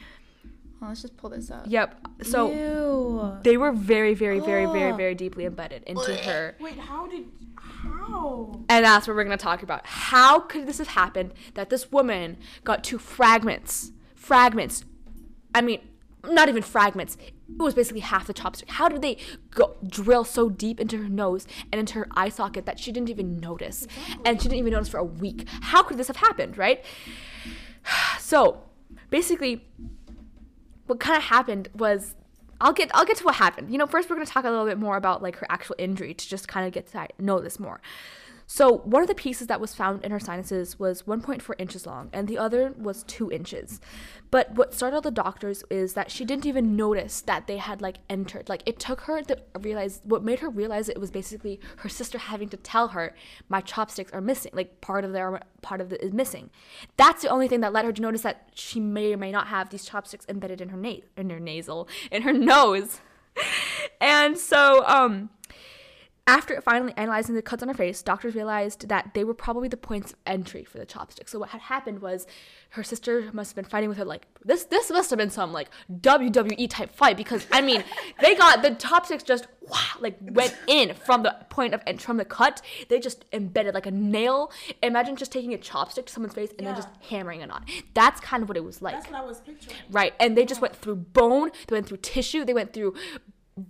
Well, 0.80 0.90
let's 0.90 1.02
just 1.02 1.16
pull 1.16 1.30
this 1.30 1.50
up. 1.50 1.64
Yep. 1.66 2.06
So 2.22 2.50
Ew. 2.50 3.38
they 3.42 3.56
were 3.56 3.72
very, 3.72 4.14
very, 4.14 4.40
very, 4.40 4.66
very, 4.66 4.90
Ugh. 4.92 4.96
very 4.96 5.14
deeply 5.14 5.44
embedded 5.44 5.82
into 5.84 6.14
her. 6.14 6.56
Wait, 6.58 6.78
how 6.78 7.06
did 7.06 7.26
how? 7.58 8.60
And 8.68 8.84
that's 8.84 9.06
what 9.06 9.16
we're 9.16 9.24
going 9.24 9.36
to 9.36 9.42
talk 9.42 9.62
about. 9.62 9.86
How 9.86 10.40
could 10.40 10.66
this 10.66 10.78
have 10.78 10.88
happened 10.88 11.32
that 11.54 11.70
this 11.70 11.92
woman 11.92 12.38
got 12.64 12.82
two 12.82 12.98
fragments? 12.98 13.92
Fragments. 14.14 14.84
I 15.54 15.60
mean, 15.60 15.80
not 16.24 16.48
even 16.48 16.62
fragments. 16.62 17.16
It 17.48 17.62
was 17.62 17.74
basically 17.74 18.00
half 18.00 18.26
the 18.26 18.34
chopstick. 18.34 18.68
How 18.68 18.88
did 18.88 19.02
they 19.02 19.16
go 19.50 19.76
drill 19.86 20.24
so 20.24 20.48
deep 20.48 20.80
into 20.80 20.98
her 20.98 21.08
nose 21.08 21.46
and 21.72 21.78
into 21.78 21.94
her 21.94 22.08
eye 22.12 22.28
socket 22.28 22.66
that 22.66 22.78
she 22.78 22.92
didn't 22.92 23.10
even 23.10 23.38
notice? 23.38 23.86
And 24.24 24.40
she 24.40 24.48
didn't 24.48 24.60
even 24.60 24.72
notice 24.72 24.88
for 24.88 24.98
a 24.98 25.04
week. 25.04 25.46
How 25.60 25.82
could 25.82 25.96
this 25.96 26.08
have 26.08 26.16
happened, 26.16 26.56
right? 26.56 26.84
So, 28.20 28.62
basically, 29.08 29.64
what 30.90 30.98
kind 30.98 31.16
of 31.16 31.22
happened 31.22 31.68
was 31.72 32.16
I'll 32.60 32.72
get 32.72 32.90
I'll 32.92 33.04
get 33.04 33.16
to 33.18 33.24
what 33.24 33.36
happened. 33.36 33.70
You 33.70 33.78
know, 33.78 33.86
first 33.86 34.10
we're 34.10 34.16
gonna 34.16 34.26
talk 34.26 34.44
a 34.44 34.50
little 34.50 34.66
bit 34.66 34.76
more 34.76 34.96
about 34.96 35.22
like 35.22 35.36
her 35.36 35.46
actual 35.48 35.76
injury 35.78 36.12
to 36.12 36.28
just 36.28 36.48
kind 36.48 36.66
of 36.66 36.72
get 36.72 36.88
to 36.88 37.06
know 37.18 37.38
this 37.38 37.60
more. 37.60 37.80
So 38.52 38.78
one 38.78 39.00
of 39.00 39.06
the 39.06 39.14
pieces 39.14 39.46
that 39.46 39.60
was 39.60 39.76
found 39.76 40.04
in 40.04 40.10
her 40.10 40.18
sinuses 40.18 40.76
was 40.76 41.02
1.4 41.02 41.54
inches 41.56 41.86
long, 41.86 42.10
and 42.12 42.26
the 42.26 42.36
other 42.36 42.74
was 42.76 43.04
two 43.04 43.30
inches. 43.30 43.80
But 44.32 44.56
what 44.56 44.74
startled 44.74 45.04
the 45.04 45.12
doctors 45.12 45.62
is 45.70 45.94
that 45.94 46.10
she 46.10 46.24
didn't 46.24 46.46
even 46.46 46.74
notice 46.74 47.20
that 47.20 47.46
they 47.46 47.58
had 47.58 47.80
like 47.80 47.98
entered. 48.10 48.48
Like 48.48 48.64
it 48.66 48.80
took 48.80 49.02
her 49.02 49.22
to 49.22 49.38
realize 49.60 50.00
what 50.02 50.24
made 50.24 50.40
her 50.40 50.48
realize 50.48 50.88
it 50.88 50.98
was 50.98 51.12
basically 51.12 51.60
her 51.76 51.88
sister 51.88 52.18
having 52.18 52.48
to 52.48 52.56
tell 52.56 52.88
her 52.88 53.14
my 53.48 53.60
chopsticks 53.60 54.10
are 54.12 54.20
missing. 54.20 54.50
Like 54.52 54.80
part 54.80 55.04
of 55.04 55.12
their 55.12 55.40
part 55.62 55.80
of 55.80 55.92
it 55.92 56.02
is 56.02 56.12
missing. 56.12 56.50
That's 56.96 57.22
the 57.22 57.28
only 57.28 57.46
thing 57.46 57.60
that 57.60 57.72
led 57.72 57.84
her 57.84 57.92
to 57.92 58.02
notice 58.02 58.22
that 58.22 58.48
she 58.52 58.80
may 58.80 59.12
or 59.12 59.16
may 59.16 59.30
not 59.30 59.46
have 59.46 59.70
these 59.70 59.84
chopsticks 59.84 60.26
embedded 60.28 60.60
in 60.60 60.70
her 60.70 60.76
na- 60.76 61.06
in 61.16 61.30
her 61.30 61.38
nasal 61.38 61.88
in 62.10 62.22
her 62.22 62.32
nose. 62.56 63.00
and 64.00 64.36
so 64.36 64.84
um 64.88 65.30
after 66.30 66.60
finally 66.60 66.94
analyzing 66.96 67.34
the 67.34 67.42
cuts 67.42 67.60
on 67.60 67.68
her 67.68 67.74
face, 67.74 68.02
doctors 68.02 68.36
realized 68.36 68.88
that 68.88 69.14
they 69.14 69.24
were 69.24 69.34
probably 69.34 69.68
the 69.68 69.76
points 69.76 70.12
of 70.12 70.18
entry 70.26 70.62
for 70.62 70.78
the 70.78 70.86
chopsticks. 70.86 71.32
So 71.32 71.40
what 71.40 71.48
had 71.48 71.62
happened 71.62 72.00
was 72.00 72.24
her 72.70 72.84
sister 72.84 73.30
must 73.32 73.50
have 73.50 73.56
been 73.56 73.64
fighting 73.64 73.88
with 73.88 73.98
her 73.98 74.04
like 74.04 74.26
this 74.44 74.62
this 74.64 74.90
must 74.90 75.10
have 75.10 75.18
been 75.18 75.30
some 75.30 75.52
like 75.52 75.70
WWE 75.92 76.70
type 76.70 76.94
fight 76.94 77.16
because 77.16 77.44
I 77.50 77.62
mean 77.62 77.82
they 78.20 78.36
got 78.36 78.62
the 78.62 78.76
chopsticks 78.76 79.24
just 79.24 79.48
wow 79.60 79.78
like 79.98 80.16
went 80.20 80.56
in 80.68 80.94
from 80.94 81.24
the 81.24 81.34
point 81.48 81.74
of 81.74 81.82
and 81.84 82.00
from 82.00 82.16
the 82.16 82.24
cut 82.24 82.62
they 82.88 83.00
just 83.00 83.24
embedded 83.32 83.74
like 83.74 83.86
a 83.86 83.90
nail. 83.90 84.52
Imagine 84.84 85.16
just 85.16 85.32
taking 85.32 85.52
a 85.52 85.58
chopstick 85.58 86.06
to 86.06 86.12
someone's 86.12 86.34
face 86.34 86.52
and 86.58 86.66
then 86.66 86.76
just 86.76 86.88
hammering 87.08 87.40
it 87.40 87.50
on. 87.50 87.64
That's 87.94 88.20
kind 88.20 88.44
of 88.44 88.48
what 88.48 88.56
it 88.56 88.64
was 88.64 88.80
like. 88.80 88.94
That's 88.94 89.10
what 89.10 89.20
I 89.20 89.24
was 89.24 89.40
picturing. 89.40 89.76
Right, 89.90 90.14
and 90.20 90.36
they 90.36 90.44
just 90.44 90.60
went 90.60 90.76
through 90.76 90.96
bone. 90.96 91.50
They 91.66 91.74
went 91.74 91.88
through 91.88 91.98
tissue. 91.98 92.44
They 92.44 92.54
went 92.54 92.72
through, 92.72 92.94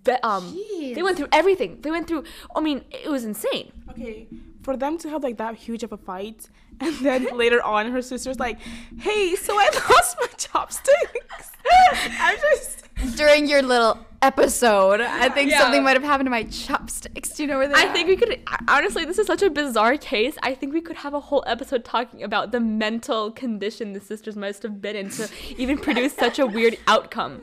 ve- 0.05 0.19
um, 0.23 0.57
they 0.95 1.03
went 1.03 1.17
through 1.17 1.29
everything. 1.33 1.81
They 1.81 1.91
went 1.91 2.07
through. 2.09 2.25
I 2.55 2.61
mean, 2.61 2.85
it 2.91 3.09
was 3.11 3.25
insane. 3.25 3.73
Okay, 3.91 4.29
for 4.63 4.77
them 4.77 4.99
to 4.99 5.09
have 5.11 5.23
like 5.23 5.37
that 5.39 5.55
huge 5.57 5.83
of 5.83 5.93
a 5.93 5.97
fight, 5.97 6.49
and 6.81 6.95
then 6.99 7.37
later 7.37 7.63
on, 7.63 7.91
her 7.93 8.03
sister's 8.03 8.39
like, 8.39 8.59
"Hey, 8.99 9.35
so 9.37 9.55
I 9.59 9.69
lost 9.91 10.17
my 10.21 10.27
chopsticks." 10.37 11.51
I'm 11.93 12.37
just. 12.53 12.77
During 13.17 13.49
your 13.49 13.63
little 13.63 13.97
episode, 14.21 15.01
I 15.01 15.31
think 15.31 15.51
Yeah. 15.51 15.61
something 15.61 15.83
might 15.83 15.95
have 15.97 16.03
happened 16.03 16.27
to 16.27 16.31
my 16.31 16.43
chopsticks. 16.45 17.31
Do 17.31 17.43
you 17.43 17.49
know 17.49 17.57
where 17.57 17.67
they 17.67 17.73
are? 17.73 17.79
I 17.79 17.87
are? 17.87 17.93
think 17.95 18.09
we 18.09 18.17
could. 18.17 18.39
Honestly, 18.69 19.07
this 19.07 19.19
is 19.19 19.27
such 19.27 19.41
a 19.43 19.49
bizarre 19.49 19.97
case. 19.97 20.37
I 20.43 20.53
think 20.55 20.75
we 20.75 20.83
could 20.83 20.97
have 20.97 21.15
a 21.15 21.21
whole 21.21 21.43
episode 21.47 21.83
talking 21.83 22.23
about 22.23 22.53
the 22.53 22.61
mental 22.61 23.31
condition 23.31 23.95
the 23.95 24.01
sisters 24.01 24.37
must 24.37 24.63
have 24.65 24.83
been 24.83 24.97
in 24.97 25.09
to 25.13 25.31
even 25.57 25.79
produce 25.79 26.13
such 26.13 26.39
a 26.39 26.47
weird 26.47 26.77
outcome. 26.87 27.41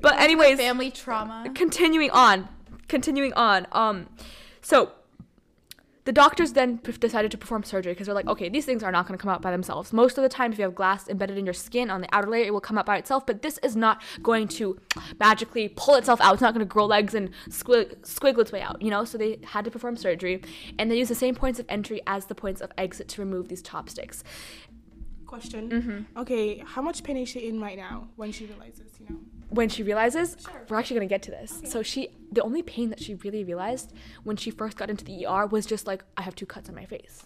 But 0.00 0.20
anyways, 0.20 0.58
family 0.58 0.90
trauma. 0.90 1.50
continuing 1.54 2.10
on 2.10 2.48
continuing 2.88 3.32
on 3.34 3.66
um 3.72 4.08
so 4.62 4.92
the 6.04 6.12
doctors 6.12 6.54
then 6.54 6.80
decided 7.00 7.30
to 7.30 7.36
perform 7.36 7.62
surgery 7.62 7.92
because 7.92 8.06
they're 8.06 8.14
like 8.14 8.26
okay 8.26 8.48
these 8.48 8.64
things 8.64 8.82
are 8.82 8.90
not 8.90 9.06
going 9.06 9.16
to 9.18 9.20
come 9.22 9.30
out 9.30 9.42
by 9.42 9.50
themselves. 9.50 9.92
Most 9.92 10.16
of 10.16 10.22
the 10.22 10.28
time 10.30 10.52
if 10.52 10.58
you 10.58 10.64
have 10.64 10.74
glass 10.74 11.06
embedded 11.06 11.36
in 11.36 11.44
your 11.44 11.52
skin 11.52 11.90
on 11.90 12.00
the 12.00 12.08
outer 12.12 12.28
layer 12.30 12.44
it 12.46 12.52
will 12.52 12.62
come 12.62 12.78
out 12.78 12.86
by 12.86 12.96
itself 12.96 13.26
but 13.26 13.42
this 13.42 13.58
is 13.58 13.76
not 13.76 14.00
going 14.22 14.48
to 14.48 14.80
magically 15.20 15.68
pull 15.68 15.96
itself 15.96 16.18
out. 16.22 16.32
It's 16.32 16.40
not 16.40 16.54
going 16.54 16.66
to 16.66 16.72
grow 16.72 16.86
legs 16.86 17.12
and 17.12 17.30
squig- 17.50 17.94
squiggle 18.06 18.38
its 18.38 18.52
way 18.52 18.62
out 18.62 18.80
you 18.80 18.90
know? 18.90 19.04
So 19.04 19.18
they 19.18 19.38
had 19.44 19.66
to 19.66 19.70
perform 19.70 19.98
surgery 19.98 20.40
and 20.78 20.90
they 20.90 20.96
used 20.96 21.10
the 21.10 21.14
same 21.14 21.34
points 21.34 21.60
of 21.60 21.66
entry 21.68 22.00
as 22.06 22.24
the 22.24 22.34
points 22.34 22.62
of 22.62 22.72
exit 22.78 23.08
to 23.08 23.20
remove 23.20 23.48
these 23.48 23.60
chopsticks 23.60 24.24
Question. 25.28 25.68
Mm-hmm. 25.70 26.18
Okay, 26.20 26.58
how 26.66 26.82
much 26.82 27.02
pain 27.04 27.16
is 27.18 27.28
she 27.28 27.46
in 27.48 27.60
right 27.60 27.76
now 27.76 28.08
when 28.16 28.32
she 28.32 28.46
realizes, 28.46 28.90
you 28.98 29.06
know? 29.08 29.20
when 29.50 29.68
she 29.68 29.82
realizes 29.82 30.36
Sure. 30.44 30.66
we're 30.68 30.76
actually 30.78 30.96
going 30.96 31.08
to 31.08 31.12
get 31.14 31.22
to 31.22 31.30
this 31.30 31.62
so 31.64 31.82
she 31.82 32.10
the 32.30 32.42
only 32.42 32.62
pain 32.62 32.90
that 32.90 33.00
she 33.00 33.14
really 33.14 33.44
realized 33.44 33.94
when 34.22 34.36
she 34.36 34.50
first 34.50 34.76
got 34.76 34.90
into 34.90 35.04
the 35.06 35.24
er 35.26 35.46
was 35.46 35.64
just 35.64 35.86
like 35.86 36.04
i 36.18 36.22
have 36.22 36.34
two 36.34 36.44
cuts 36.44 36.68
on 36.68 36.74
my 36.74 36.84
face 36.84 37.24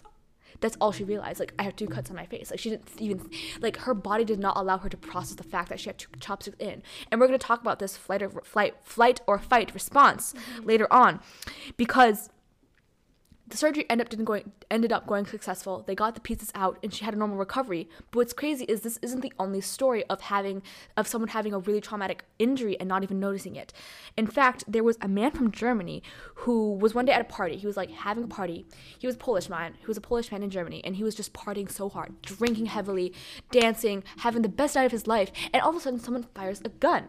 that's 0.61 0.77
all 0.79 0.93
she 0.93 1.03
realized 1.03 1.37
like 1.41 1.53
i 1.59 1.63
have 1.63 1.75
two 1.75 1.85
cuts 1.87 2.09
on 2.09 2.15
my 2.15 2.25
face 2.25 2.49
like 2.49 2.61
she 2.61 2.69
didn't 2.69 2.87
even 2.97 3.29
like 3.59 3.75
her 3.75 3.93
body 3.93 4.23
did 4.23 4.39
not 4.39 4.55
allow 4.55 4.77
her 4.77 4.87
to 4.87 4.95
process 4.95 5.35
the 5.35 5.43
fact 5.43 5.67
that 5.67 5.81
she 5.81 5.89
had 5.89 5.97
two 5.97 6.07
chopsticks 6.21 6.55
in 6.59 6.81
and 7.11 7.19
we're 7.19 7.27
going 7.27 7.37
to 7.37 7.45
talk 7.45 7.59
about 7.59 7.79
this 7.79 7.97
flight 7.97 8.21
or 8.23 8.29
flight 8.29 8.73
flight 8.83 9.19
or 9.27 9.37
fight 9.37 9.73
response 9.73 10.33
later 10.63 10.87
on 10.93 11.19
because 11.75 12.29
the 13.45 13.57
surgery 13.57 13.85
ended 13.89 14.07
up 14.07 14.09
didn't 14.09 14.25
going 14.25 14.51
ended 14.71 14.93
up 14.93 15.05
going 15.05 15.25
successful. 15.25 15.83
They 15.85 15.95
got 15.95 16.15
the 16.15 16.21
pieces 16.21 16.49
out 16.55 16.79
and 16.81 16.93
she 16.93 17.03
had 17.03 17.13
a 17.13 17.17
normal 17.17 17.37
recovery. 17.37 17.89
But 18.09 18.19
what's 18.19 18.33
crazy 18.33 18.63
is 18.65 18.81
this 18.81 18.97
isn't 19.01 19.19
the 19.19 19.33
only 19.37 19.59
story 19.59 20.05
of 20.05 20.21
having 20.21 20.63
of 20.95 21.07
someone 21.07 21.27
having 21.29 21.53
a 21.53 21.59
really 21.59 21.81
traumatic 21.81 22.23
injury 22.39 22.79
and 22.79 22.87
not 22.87 23.03
even 23.03 23.19
noticing 23.19 23.57
it. 23.57 23.73
In 24.15 24.27
fact, 24.27 24.63
there 24.67 24.83
was 24.83 24.97
a 25.01 25.09
man 25.09 25.31
from 25.31 25.51
Germany 25.51 26.01
who 26.35 26.73
was 26.75 26.95
one 26.95 27.05
day 27.05 27.11
at 27.11 27.19
a 27.19 27.25
party. 27.25 27.57
He 27.57 27.67
was 27.67 27.75
like 27.75 27.91
having 27.91 28.23
a 28.23 28.27
party. 28.27 28.65
He 28.97 29.07
was 29.07 29.17
Polish 29.17 29.49
man. 29.49 29.73
He 29.77 29.87
was 29.87 29.97
a 29.97 30.01
Polish 30.01 30.31
man 30.31 30.41
in 30.41 30.49
Germany 30.49 30.81
and 30.85 30.95
he 30.95 31.03
was 31.03 31.13
just 31.13 31.33
partying 31.33 31.69
so 31.69 31.89
hard, 31.89 32.21
drinking 32.21 32.67
heavily, 32.67 33.13
dancing, 33.51 34.03
having 34.19 34.41
the 34.41 34.49
best 34.49 34.75
night 34.75 34.85
of 34.85 34.91
his 34.93 35.05
life. 35.05 35.31
And 35.51 35.61
all 35.61 35.71
of 35.71 35.75
a 35.75 35.79
sudden 35.81 35.99
someone 35.99 36.27
fires 36.33 36.61
a 36.63 36.69
gun. 36.69 37.07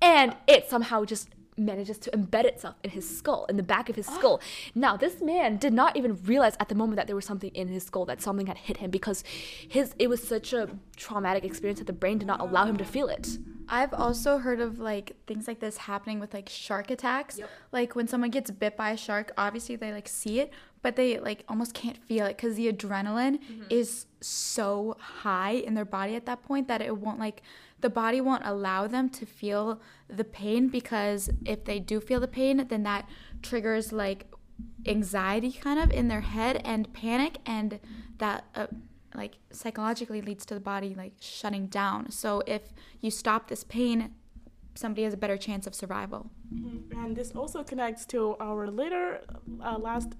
And 0.00 0.36
it 0.46 0.70
somehow 0.70 1.04
just 1.04 1.28
manages 1.60 1.98
to 1.98 2.10
embed 2.10 2.44
itself 2.44 2.76
in 2.82 2.90
his 2.90 3.18
skull, 3.18 3.46
in 3.48 3.56
the 3.56 3.62
back 3.62 3.88
of 3.88 3.96
his 3.96 4.08
ah. 4.08 4.18
skull. 4.18 4.40
Now, 4.74 4.96
this 4.96 5.20
man 5.20 5.56
did 5.56 5.72
not 5.72 5.96
even 5.96 6.22
realize 6.24 6.56
at 6.58 6.68
the 6.68 6.74
moment 6.74 6.96
that 6.96 7.06
there 7.06 7.16
was 7.16 7.24
something 7.24 7.50
in 7.54 7.68
his 7.68 7.84
skull, 7.84 8.04
that 8.06 8.20
something 8.20 8.46
had 8.46 8.58
hit 8.58 8.78
him, 8.78 8.90
because 8.90 9.22
his 9.68 9.94
it 9.98 10.08
was 10.08 10.26
such 10.26 10.52
a 10.52 10.68
traumatic 10.96 11.44
experience 11.44 11.78
that 11.78 11.86
the 11.86 11.92
brain 11.92 12.18
did 12.18 12.26
not 12.26 12.40
allow 12.40 12.64
him 12.64 12.76
to 12.76 12.84
feel 12.84 13.08
it. 13.08 13.38
I've 13.70 13.94
also 13.94 14.38
heard 14.38 14.60
of 14.60 14.80
like 14.80 15.14
things 15.26 15.46
like 15.46 15.60
this 15.60 15.76
happening 15.76 16.18
with 16.18 16.34
like 16.34 16.48
shark 16.48 16.90
attacks. 16.90 17.38
Like 17.70 17.94
when 17.94 18.08
someone 18.08 18.30
gets 18.30 18.50
bit 18.50 18.76
by 18.76 18.90
a 18.90 18.96
shark, 18.96 19.32
obviously 19.38 19.76
they 19.76 19.92
like 19.92 20.08
see 20.08 20.40
it, 20.40 20.52
but 20.82 20.96
they 20.96 21.20
like 21.20 21.44
almost 21.48 21.72
can't 21.72 21.96
feel 21.96 22.26
it 22.26 22.36
because 22.36 22.56
the 22.56 22.70
adrenaline 22.72 23.38
mm-hmm. 23.38 23.62
is 23.70 24.06
so 24.20 24.96
high 24.98 25.52
in 25.52 25.74
their 25.74 25.84
body 25.84 26.16
at 26.16 26.26
that 26.26 26.42
point 26.42 26.66
that 26.66 26.82
it 26.82 26.96
won't 26.96 27.20
like 27.20 27.42
the 27.80 27.90
body 27.90 28.20
won't 28.20 28.42
allow 28.44 28.86
them 28.86 29.08
to 29.10 29.26
feel 29.26 29.80
the 30.08 30.24
pain 30.24 30.68
because 30.68 31.30
if 31.44 31.64
they 31.64 31.78
do 31.78 32.00
feel 32.00 32.20
the 32.20 32.28
pain, 32.28 32.66
then 32.68 32.82
that 32.84 33.08
triggers 33.42 33.92
like 33.92 34.26
anxiety 34.86 35.52
kind 35.52 35.78
of 35.78 35.90
in 35.90 36.08
their 36.08 36.20
head 36.20 36.60
and 36.64 36.92
panic 36.92 37.38
and 37.46 37.80
that 38.18 38.44
uh, 38.54 38.66
like 39.14 39.38
psychologically 39.50 40.20
leads 40.20 40.44
to 40.46 40.54
the 40.54 40.60
body 40.60 40.94
like 40.94 41.12
shutting 41.20 41.66
down. 41.66 42.10
So 42.10 42.42
if 42.46 42.62
you 43.00 43.10
stop 43.10 43.48
this 43.48 43.64
pain 43.64 44.14
somebody 44.74 45.02
has 45.02 45.14
a 45.14 45.16
better 45.16 45.36
chance 45.36 45.66
of 45.66 45.74
survival. 45.74 46.30
And 46.50 47.16
this 47.16 47.32
also 47.32 47.62
connects 47.62 48.06
to 48.06 48.36
our 48.40 48.68
later, 48.68 49.20
uh, 49.62 49.78
last, 49.78 50.14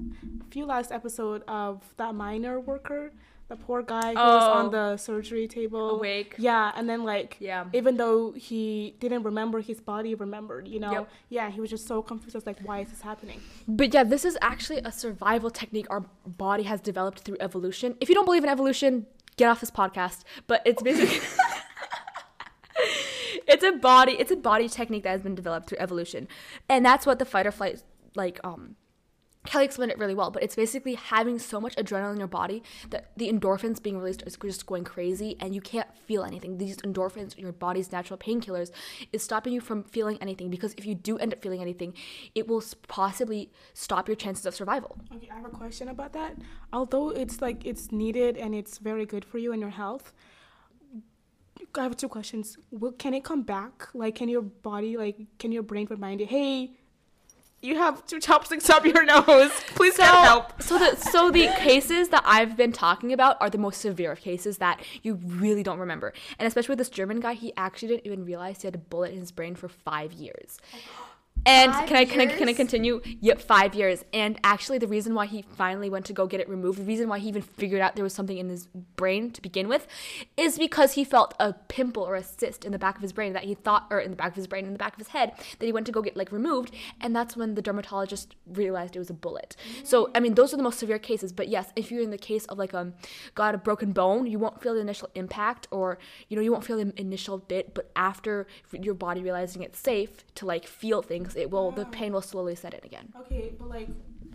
few 0.51 0.67
last 0.67 0.93
episode 0.93 1.43
of 1.49 1.83
that 1.97 2.15
miner 2.15 2.61
worker, 2.61 3.13
the 3.51 3.57
poor 3.57 3.83
guy 3.83 4.11
who 4.15 4.19
was 4.37 4.45
Oh. 4.49 4.53
on 4.61 4.71
the 4.71 4.97
surgery 4.97 5.47
table. 5.49 5.91
Awake. 5.99 6.37
Yeah, 6.39 6.71
and 6.77 6.89
then 6.89 7.03
like, 7.05 7.37
Yeah. 7.41 7.65
even 7.73 7.97
though 7.97 8.31
he 8.31 8.95
didn't 9.01 9.25
remember, 9.25 9.61
his 9.61 9.81
body 9.81 10.15
remembered, 10.15 10.69
you 10.69 10.79
know? 10.79 10.93
Yep. 10.93 11.09
Yeah, 11.31 11.51
he 11.51 11.61
was 11.61 11.69
just 11.69 11.87
so 11.89 12.01
confused, 12.01 12.37
I 12.37 12.39
was 12.39 12.47
like, 12.47 12.61
why 12.69 12.79
is 12.85 12.91
this 12.91 13.01
happening? 13.01 13.41
But 13.67 13.93
yeah, 13.93 14.05
this 14.05 14.25
is 14.25 14.39
actually 14.41 14.79
a 14.91 14.93
survival 14.93 15.51
technique 15.51 15.89
our 15.91 16.05
body 16.25 16.63
has 16.73 16.81
developed 16.81 17.19
through 17.25 17.39
evolution. 17.41 17.97
If 18.01 18.09
you 18.09 18.15
don't 18.15 18.25
believe 18.25 18.45
in 18.45 18.51
evolution, 18.51 19.07
get 19.37 19.49
off 19.51 19.59
this 19.61 19.71
podcast. 19.83 20.23
But 20.47 20.63
it's 20.65 20.83
basically 20.83 21.19
it's 23.49 23.65
a 23.65 23.73
body 23.73 24.13
it's 24.13 24.31
a 24.31 24.37
body 24.37 24.69
technique 24.69 25.03
that 25.03 25.11
has 25.11 25.23
been 25.23 25.35
developed 25.35 25.69
through 25.69 25.79
evolution, 25.79 26.29
and 26.69 26.85
that's 26.85 27.05
what 27.05 27.19
the 27.19 27.25
fight 27.25 27.47
or 27.47 27.53
flight 27.53 27.83
like 28.15 28.39
um. 28.45 28.77
Kelly 29.47 29.65
explained 29.65 29.91
it 29.91 29.99
really 29.99 30.15
well, 30.15 30.31
but 30.31 30.43
it's 30.43 30.55
basically 30.55 30.95
having 30.95 31.39
so 31.39 31.61
much 31.61 31.75
adrenaline 31.77 32.13
in 32.13 32.19
your 32.19 32.29
body 32.29 32.63
that 32.91 33.13
the 33.17 33.33
endorphins 33.33 33.83
being 33.83 33.99
released 33.99 34.23
is 34.27 34.37
just 34.37 34.67
going 34.67 34.85
crazy 34.85 35.37
and 35.41 35.55
you 35.55 35.63
can't 35.63 35.89
feel 35.97 36.25
anything. 36.25 36.59
These 36.59 36.77
endorphins, 36.79 37.39
your 37.39 37.53
body's 37.53 37.91
natural 37.91 38.19
painkillers, 38.19 38.71
is 39.13 39.23
stopping 39.23 39.55
you 39.55 39.63
from 39.63 39.83
feeling 39.83 40.19
anything 40.21 40.51
because 40.51 40.75
if 40.75 40.85
you 40.85 40.95
do 40.95 41.17
end 41.17 41.33
up 41.33 41.43
feeling 41.43 41.63
anything, 41.63 41.95
it 42.35 42.49
will 42.49 42.63
possibly 42.87 43.51
stop 43.73 44.09
your 44.09 44.17
chances 44.17 44.45
of 44.45 44.55
survival. 44.55 44.99
Okay, 45.15 45.31
I 45.33 45.37
have 45.37 45.47
a 45.47 45.49
question 45.49 45.89
about 45.89 46.13
that. 46.13 46.37
Although 46.73 47.09
it's 47.09 47.41
like 47.41 47.65
it's 47.65 47.91
needed 47.91 48.37
and 48.37 48.55
it's 48.55 48.77
very 48.77 49.07
good 49.07 49.25
for 49.25 49.39
you 49.39 49.53
and 49.53 49.61
your 49.61 49.71
health, 49.71 50.13
I 51.77 51.83
have 51.85 51.97
two 51.97 52.09
questions. 52.09 52.59
Will 52.71 52.93
can 52.93 53.15
it 53.15 53.25
come 53.25 53.43
back? 53.43 53.89
Like, 53.95 54.17
can 54.17 54.29
your 54.29 54.43
body, 54.43 54.97
like, 54.97 55.17
can 55.39 55.53
your 55.53 55.63
brain 55.63 55.87
remind 55.89 56.21
you, 56.21 56.27
hey, 56.27 56.73
you 57.63 57.77
have 57.77 58.07
two 58.07 58.21
chopsticks 58.21 58.71
up 58.71 58.85
your 58.85 59.05
nose. 59.05 59.51
Please 59.75 59.97
get 59.97 60.09
help. 60.09 60.63
So 60.63 60.79
the 60.79 60.97
so 60.97 61.31
the 61.31 61.47
cases 61.59 62.09
that 62.09 62.23
I've 62.27 62.57
been 62.57 62.73
talking 62.73 63.13
about 63.13 63.37
are 63.41 63.51
the 63.51 63.59
most 63.59 63.81
severe 63.81 64.17
cases 64.17 64.59
that 64.59 64.81
you 65.03 65.15
really 65.15 65.63
don't 65.63 65.79
remember. 65.79 66.13
And 66.39 66.47
especially 66.47 66.73
with 66.73 66.79
this 66.79 66.89
German 66.89 67.21
guy, 67.21 67.35
he 67.35 67.53
actually 67.57 67.89
didn't 67.89 68.07
even 68.07 68.25
realize 68.25 68.63
he 68.63 68.67
had 68.67 68.75
a 68.75 68.79
bullet 68.79 69.13
in 69.13 69.21
his 69.21 69.33
brain 69.33 69.55
for 69.55 69.69
five 69.69 70.13
years. 70.13 70.59
And 71.47 71.73
Five 71.73 71.89
can 71.89 71.97
I 71.97 72.05
can 72.05 72.21
I 72.21 72.27
can 72.27 72.49
I 72.49 72.53
continue? 72.53 73.01
Yep, 73.21 73.41
five 73.41 73.75
years. 73.75 74.05
And 74.13 74.39
actually, 74.45 74.79
the 74.79 74.87
reason 74.87 75.15
why 75.15 75.27
he 75.27 75.43
finally 75.43 75.89
went 75.89 76.05
to 76.07 76.13
go 76.13 76.27
get 76.27 76.41
it 76.41 76.49
removed, 76.49 76.79
the 76.79 76.85
reason 76.85 77.09
why 77.09 77.19
he 77.19 77.29
even 77.29 77.43
figured 77.43 77.81
out 77.81 77.97
there 77.97 78.05
was 78.05 78.13
something 78.13 78.37
in 78.37 78.49
his 78.49 78.67
brain 78.97 79.31
to 79.31 79.41
begin 79.41 79.67
with, 79.67 79.87
is 80.37 80.59
because 80.59 80.93
he 80.93 81.05
felt 81.05 81.35
a 81.41 81.53
pimple 81.53 82.03
or 82.03 82.15
a 82.15 82.23
cyst 82.23 82.65
in 82.65 82.73
the 82.73 82.79
back 82.79 82.97
of 82.97 83.03
his 83.03 83.13
brain 83.13 83.33
that 83.33 83.45
he 83.45 83.55
thought, 83.55 83.87
or 83.91 84.01
in 84.01 84.11
the 84.11 84.17
back 84.17 84.29
of 84.29 84.37
his 84.37 84.47
brain, 84.47 84.67
in 84.67 84.73
the 84.73 84.79
back 84.79 84.93
of 84.93 84.99
his 84.99 85.09
head, 85.09 85.33
that 85.59 85.67
he 85.67 85.73
went 85.73 85.87
to 85.87 85.93
go 85.93 86.03
get 86.03 86.17
like 86.17 86.31
removed. 86.31 86.75
And 87.01 87.17
that's 87.17 87.37
when 87.37 87.55
the 87.55 87.63
dermatologist 87.63 88.37
realized 88.47 88.95
it 88.95 88.99
was 88.99 89.11
a 89.11 89.15
bullet. 89.15 89.57
So 89.83 90.11
I 90.15 90.21
mean, 90.21 90.35
those 90.35 90.53
are 90.53 90.59
the 90.59 90.63
most 90.63 90.79
severe 90.79 90.99
cases. 90.99 91.33
But 91.33 91.49
yes, 91.49 91.73
if 91.75 91.91
you're 91.91 92.03
in 92.03 92.11
the 92.11 92.19
case 92.19 92.45
of 92.47 92.59
like 92.59 92.75
um 92.75 92.95
got 93.35 93.55
a 93.55 93.59
broken 93.59 93.93
bone, 93.93 94.27
you 94.27 94.39
won't 94.39 94.61
feel 94.61 94.75
the 94.75 94.81
initial 94.81 95.09
impact, 95.15 95.69
or 95.71 95.99
you 96.29 96.37
know 96.37 96.43
you 96.43 96.53
won't 96.53 96.65
feel 96.65 96.77
the 96.77 96.93
initial 97.01 97.39
bit, 97.39 97.73
but 97.75 97.91
after 97.97 98.47
your 98.73 98.95
body 98.95 99.23
realizing 99.23 99.63
it's 99.63 99.79
safe 99.79 100.25
to 100.35 100.47
like 100.47 100.67
feel 100.67 101.03
things, 101.03 101.30
it 101.37 101.51
will 101.51 101.71
the 101.71 101.85
pain 101.87 102.13
will 102.13 102.23
slowly 102.23 102.55
set 102.55 102.75
in 102.75 102.81
again. 102.85 103.13
Okay, 103.23 103.53
but 103.59 103.69
like 103.69 103.89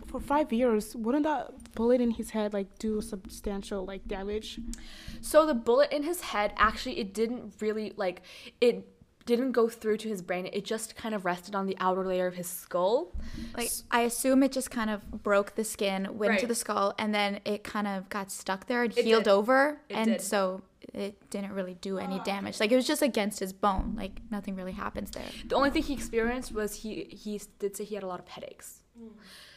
for 0.06 0.20
five 0.20 0.52
years, 0.52 0.94
wouldn't 0.94 1.24
that 1.24 1.72
bullet 1.74 2.00
in 2.00 2.12
his 2.12 2.30
head 2.30 2.52
like 2.52 2.78
do 2.78 3.00
substantial 3.00 3.84
like 3.84 4.06
damage? 4.06 4.60
So 5.20 5.46
the 5.46 5.54
bullet 5.54 5.90
in 5.92 6.02
his 6.04 6.20
head 6.20 6.52
actually 6.56 6.98
it 6.98 7.12
didn't 7.12 7.54
really 7.60 7.92
like 7.96 8.22
it 8.60 8.88
didn't 9.26 9.50
go 9.50 9.68
through 9.68 9.96
to 9.96 10.08
his 10.08 10.22
brain. 10.22 10.48
It 10.52 10.64
just 10.64 10.94
kind 10.94 11.12
of 11.12 11.24
rested 11.24 11.56
on 11.56 11.66
the 11.66 11.76
outer 11.80 12.06
layer 12.06 12.28
of 12.28 12.34
his 12.36 12.46
skull. 12.46 13.12
Like 13.56 13.70
I 13.90 14.02
assume 14.02 14.44
it 14.44 14.52
just 14.52 14.70
kind 14.70 14.88
of 14.88 15.22
broke 15.24 15.56
the 15.56 15.64
skin, 15.64 16.04
went 16.16 16.38
to 16.38 16.44
Right. 16.44 16.48
the 16.48 16.54
skull, 16.54 16.94
and 16.96 17.12
then 17.12 17.40
it 17.44 17.64
kind 17.64 17.88
of 17.88 18.08
got 18.08 18.30
stuck 18.30 18.68
there 18.68 18.84
and 18.84 18.96
It 18.96 19.04
healed 19.04 19.24
did. 19.24 19.30
over, 19.30 19.80
It 19.88 19.94
and 19.96 20.10
did. 20.12 20.20
so 20.20 20.62
it 20.94 21.30
didn't 21.30 21.52
really 21.52 21.74
do 21.74 21.98
any 21.98 22.18
damage. 22.20 22.60
Like 22.60 22.72
it 22.72 22.76
was 22.76 22.86
just 22.86 23.02
against 23.02 23.40
his 23.40 23.52
bone. 23.52 23.94
Like 23.96 24.20
nothing 24.30 24.54
really 24.56 24.72
happens 24.72 25.10
there. 25.10 25.24
The 25.46 25.54
only 25.56 25.70
thing 25.70 25.82
he 25.82 25.92
experienced 25.94 26.52
was 26.52 26.76
he 26.82 27.04
he 27.10 27.40
did 27.58 27.76
say 27.76 27.84
he 27.84 27.94
had 27.94 28.04
a 28.04 28.06
lot 28.06 28.20
of 28.20 28.28
headaches. 28.28 28.82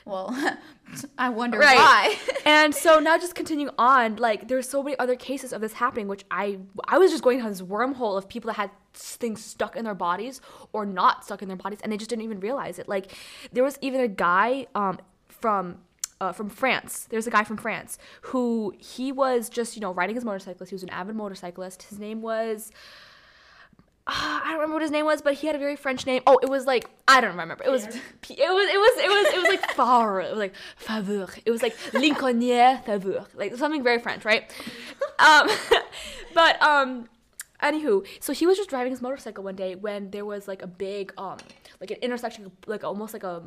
Well, 0.06 0.36
I 1.18 1.30
wonder 1.30 1.60
Right. 1.60 1.78
why. 1.78 2.18
and 2.46 2.74
so 2.74 3.00
now 3.00 3.18
just 3.18 3.36
continuing 3.36 3.74
on, 3.78 4.16
like 4.16 4.48
there's 4.48 4.68
so 4.68 4.82
many 4.82 4.98
other 4.98 5.16
cases 5.16 5.54
of 5.54 5.62
this 5.62 5.74
happening, 5.74 6.08
which 6.08 6.26
I 6.32 6.58
I 6.88 6.98
was 6.98 7.12
just 7.12 7.24
going 7.24 7.40
down 7.40 7.50
this 7.50 7.62
wormhole 7.62 8.18
of 8.18 8.28
people 8.28 8.48
that 8.50 8.56
had 8.56 8.72
things 8.94 9.44
stuck 9.44 9.76
in 9.76 9.86
their 9.86 9.96
bodies 9.96 10.42
or 10.74 10.86
not 10.86 11.26
stuck 11.26 11.42
in 11.42 11.48
their 11.48 11.58
bodies, 11.58 11.80
and 11.84 11.92
they 11.92 11.98
just 11.98 12.10
didn't 12.10 12.24
even 12.24 12.40
realize 12.40 12.80
it. 12.80 12.88
Like 12.90 13.12
there 13.54 13.64
was 13.64 13.78
even 13.82 14.02
a 14.02 14.08
guy 14.08 14.68
um 14.76 15.00
from. 15.28 15.80
Uh, 16.22 16.34
from 16.34 16.50
France, 16.50 17.08
there's 17.10 17.28
a 17.28 17.32
guy 17.32 17.46
from 17.46 17.56
France 17.56 17.98
who 18.24 18.74
he 18.78 19.10
was 19.12 19.48
just 19.48 19.76
you 19.76 19.82
know 19.82 19.94
riding 19.94 20.16
his 20.16 20.26
motorcyclist. 20.26 20.70
He 20.70 20.76
was 20.76 20.84
an 20.84 20.90
avid 20.90 21.16
motorcyclist. 21.16 21.84
His 21.84 21.98
name 21.98 22.22
was 22.22 22.72
Ah, 24.12 24.42
I 24.44 24.46
don't 24.46 24.56
remember 24.56 24.74
what 24.74 24.82
his 24.82 24.90
name 24.90 25.06
was, 25.06 25.22
but 25.22 25.36
he 25.36 25.46
had 25.46 25.56
a 25.56 25.60
very 25.60 25.76
French 25.76 26.08
name. 26.08 26.24
Oh, 26.26 26.40
it 26.42 26.50
was 26.50 26.66
like 26.66 26.90
I 27.08 27.22
don't 27.22 27.30
remember. 27.30 27.64
It 27.64 27.70
was 27.70 27.84
it 27.84 27.94
was 27.94 28.00
it 28.32 28.40
was 28.40 29.04
it 29.04 29.08
was 29.08 29.34
it 29.34 29.38
was 29.38 29.48
like 29.48 29.72
favre. 29.76 30.22
It 30.22 30.32
was 30.32 30.40
like 30.40 30.54
faveur. 30.84 31.40
It 31.46 31.52
was 31.52 31.62
like 31.62 31.78
Lincolnier 31.94 32.82
faveur. 32.88 33.28
Like 33.36 33.56
something 33.56 33.84
very 33.84 34.00
French, 34.00 34.26
right? 34.26 34.52
Um, 35.20 35.48
but 36.34 36.60
um, 36.60 37.08
anywho, 37.62 38.04
so 38.20 38.34
he 38.34 38.48
was 38.48 38.58
just 38.58 38.72
driving 38.72 38.92
his 38.92 39.02
motorcycle 39.02 39.44
one 39.44 39.56
day 39.56 39.76
when 39.76 40.10
there 40.10 40.26
was 40.26 40.48
like 40.48 40.64
a 40.64 40.68
big 40.68 41.14
um 41.20 41.38
like 41.80 41.92
an 41.92 41.98
intersection, 42.02 42.52
like 42.66 42.84
almost 42.84 43.14
like 43.14 43.24
a 43.24 43.44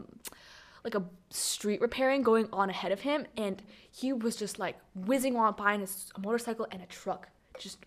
like 0.85 0.95
a 0.95 1.03
street 1.31 1.81
repairing 1.81 2.23
going 2.23 2.49
on 2.53 2.71
ahead 2.71 2.93
of 2.93 3.01
him, 3.01 3.27
and 3.37 3.62
he 3.91 4.12
was 4.12 4.37
just 4.37 4.59
like 4.59 4.77
whizzing 4.95 5.37
on 5.37 5.55
by 5.55 5.75
in 5.75 5.81
his 5.81 6.11
motorcycle, 6.19 6.67
and 6.71 6.83
a 6.83 6.87
truck. 6.87 7.29
Just 7.59 7.79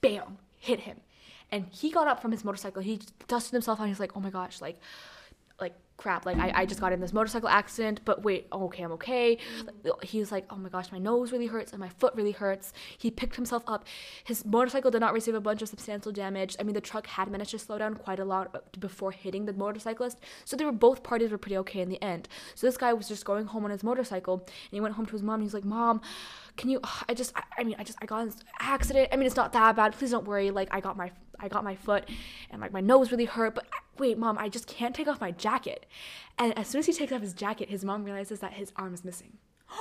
bam 0.00 0.38
hit 0.56 0.80
him. 0.80 1.00
And 1.50 1.66
he 1.70 1.90
got 1.90 2.08
up 2.08 2.20
from 2.20 2.32
his 2.32 2.44
motorcycle. 2.44 2.82
He 2.82 3.00
dusted 3.26 3.52
himself 3.52 3.78
and 3.78 3.88
he's 3.88 4.00
like 4.00 4.16
oh 4.16 4.20
my 4.20 4.30
gosh 4.30 4.60
like 4.60 4.78
like 5.60 5.74
crap 5.98 6.24
like 6.24 6.38
I, 6.38 6.52
I 6.54 6.66
just 6.66 6.80
got 6.80 6.92
in 6.92 7.00
this 7.00 7.12
motorcycle 7.12 7.48
accident 7.48 8.00
but 8.04 8.22
wait 8.22 8.46
oh, 8.52 8.64
okay 8.66 8.84
i'm 8.84 8.92
okay. 8.92 9.36
He 10.02 10.20
was 10.20 10.32
like 10.32 10.46
oh 10.48 10.56
my 10.56 10.68
gosh 10.68 10.90
my 10.90 10.98
nose 10.98 11.32
really 11.32 11.46
hurts 11.46 11.72
and 11.72 11.80
my 11.80 11.88
foot 11.88 12.14
really 12.14 12.32
hurts. 12.32 12.72
He 12.96 13.10
picked 13.10 13.36
himself 13.36 13.64
up. 13.66 13.84
His 14.24 14.44
motorcycle 14.44 14.90
did 14.90 15.00
not 15.00 15.12
receive 15.12 15.34
a 15.34 15.40
bunch 15.40 15.60
of 15.60 15.68
substantial 15.68 16.12
damage. 16.12 16.56
I 16.58 16.62
mean 16.62 16.74
the 16.74 16.80
truck 16.80 17.06
had 17.06 17.30
managed 17.30 17.50
to 17.50 17.58
slow 17.58 17.78
down 17.78 17.94
quite 17.94 18.20
a 18.20 18.24
lot 18.24 18.54
uh, 18.54 18.60
before 18.78 19.10
hitting 19.10 19.44
the 19.44 19.52
motorcyclist. 19.52 20.18
So 20.44 20.56
they 20.56 20.64
were 20.64 20.72
both 20.72 21.02
parties 21.02 21.30
were 21.30 21.38
pretty 21.38 21.58
okay 21.58 21.80
in 21.80 21.88
the 21.88 22.02
end. 22.02 22.28
So 22.54 22.66
this 22.66 22.76
guy 22.76 22.92
was 22.92 23.08
just 23.08 23.24
going 23.24 23.46
home 23.46 23.64
on 23.64 23.70
his 23.72 23.82
motorcycle 23.82 24.34
and 24.46 24.70
he 24.70 24.80
went 24.80 24.94
home 24.94 25.06
to 25.06 25.12
his 25.12 25.22
mom 25.22 25.34
and 25.34 25.42
he's 25.42 25.54
like 25.54 25.64
mom 25.64 26.00
can 26.56 26.70
you 26.70 26.80
i 27.08 27.14
just 27.14 27.32
I, 27.36 27.42
I 27.58 27.64
mean 27.64 27.76
i 27.78 27.84
just 27.84 27.98
i 28.00 28.06
got 28.06 28.20
in 28.20 28.26
this 28.26 28.42
accident. 28.60 29.08
I 29.12 29.16
mean 29.16 29.26
it's 29.26 29.36
not 29.36 29.52
that 29.52 29.74
bad. 29.74 29.94
Please 29.94 30.12
don't 30.12 30.26
worry. 30.26 30.50
Like 30.52 30.68
i 30.70 30.80
got 30.80 30.96
my 30.96 31.10
i 31.40 31.48
got 31.48 31.64
my 31.64 31.74
foot 31.74 32.08
and 32.50 32.60
like 32.60 32.72
my 32.72 32.80
nose 32.80 33.10
really 33.10 33.24
hurt 33.24 33.54
but 33.54 33.66
wait 33.98 34.18
mom 34.18 34.38
i 34.38 34.48
just 34.48 34.66
can't 34.66 34.94
take 34.94 35.08
off 35.08 35.20
my 35.20 35.30
jacket 35.30 35.86
and 36.38 36.56
as 36.58 36.66
soon 36.68 36.78
as 36.80 36.86
he 36.86 36.92
takes 36.92 37.12
off 37.12 37.20
his 37.20 37.34
jacket 37.34 37.68
his 37.68 37.84
mom 37.84 38.04
realizes 38.04 38.40
that 38.40 38.52
his 38.54 38.72
arm 38.76 38.94
is 38.94 39.04
missing 39.04 39.38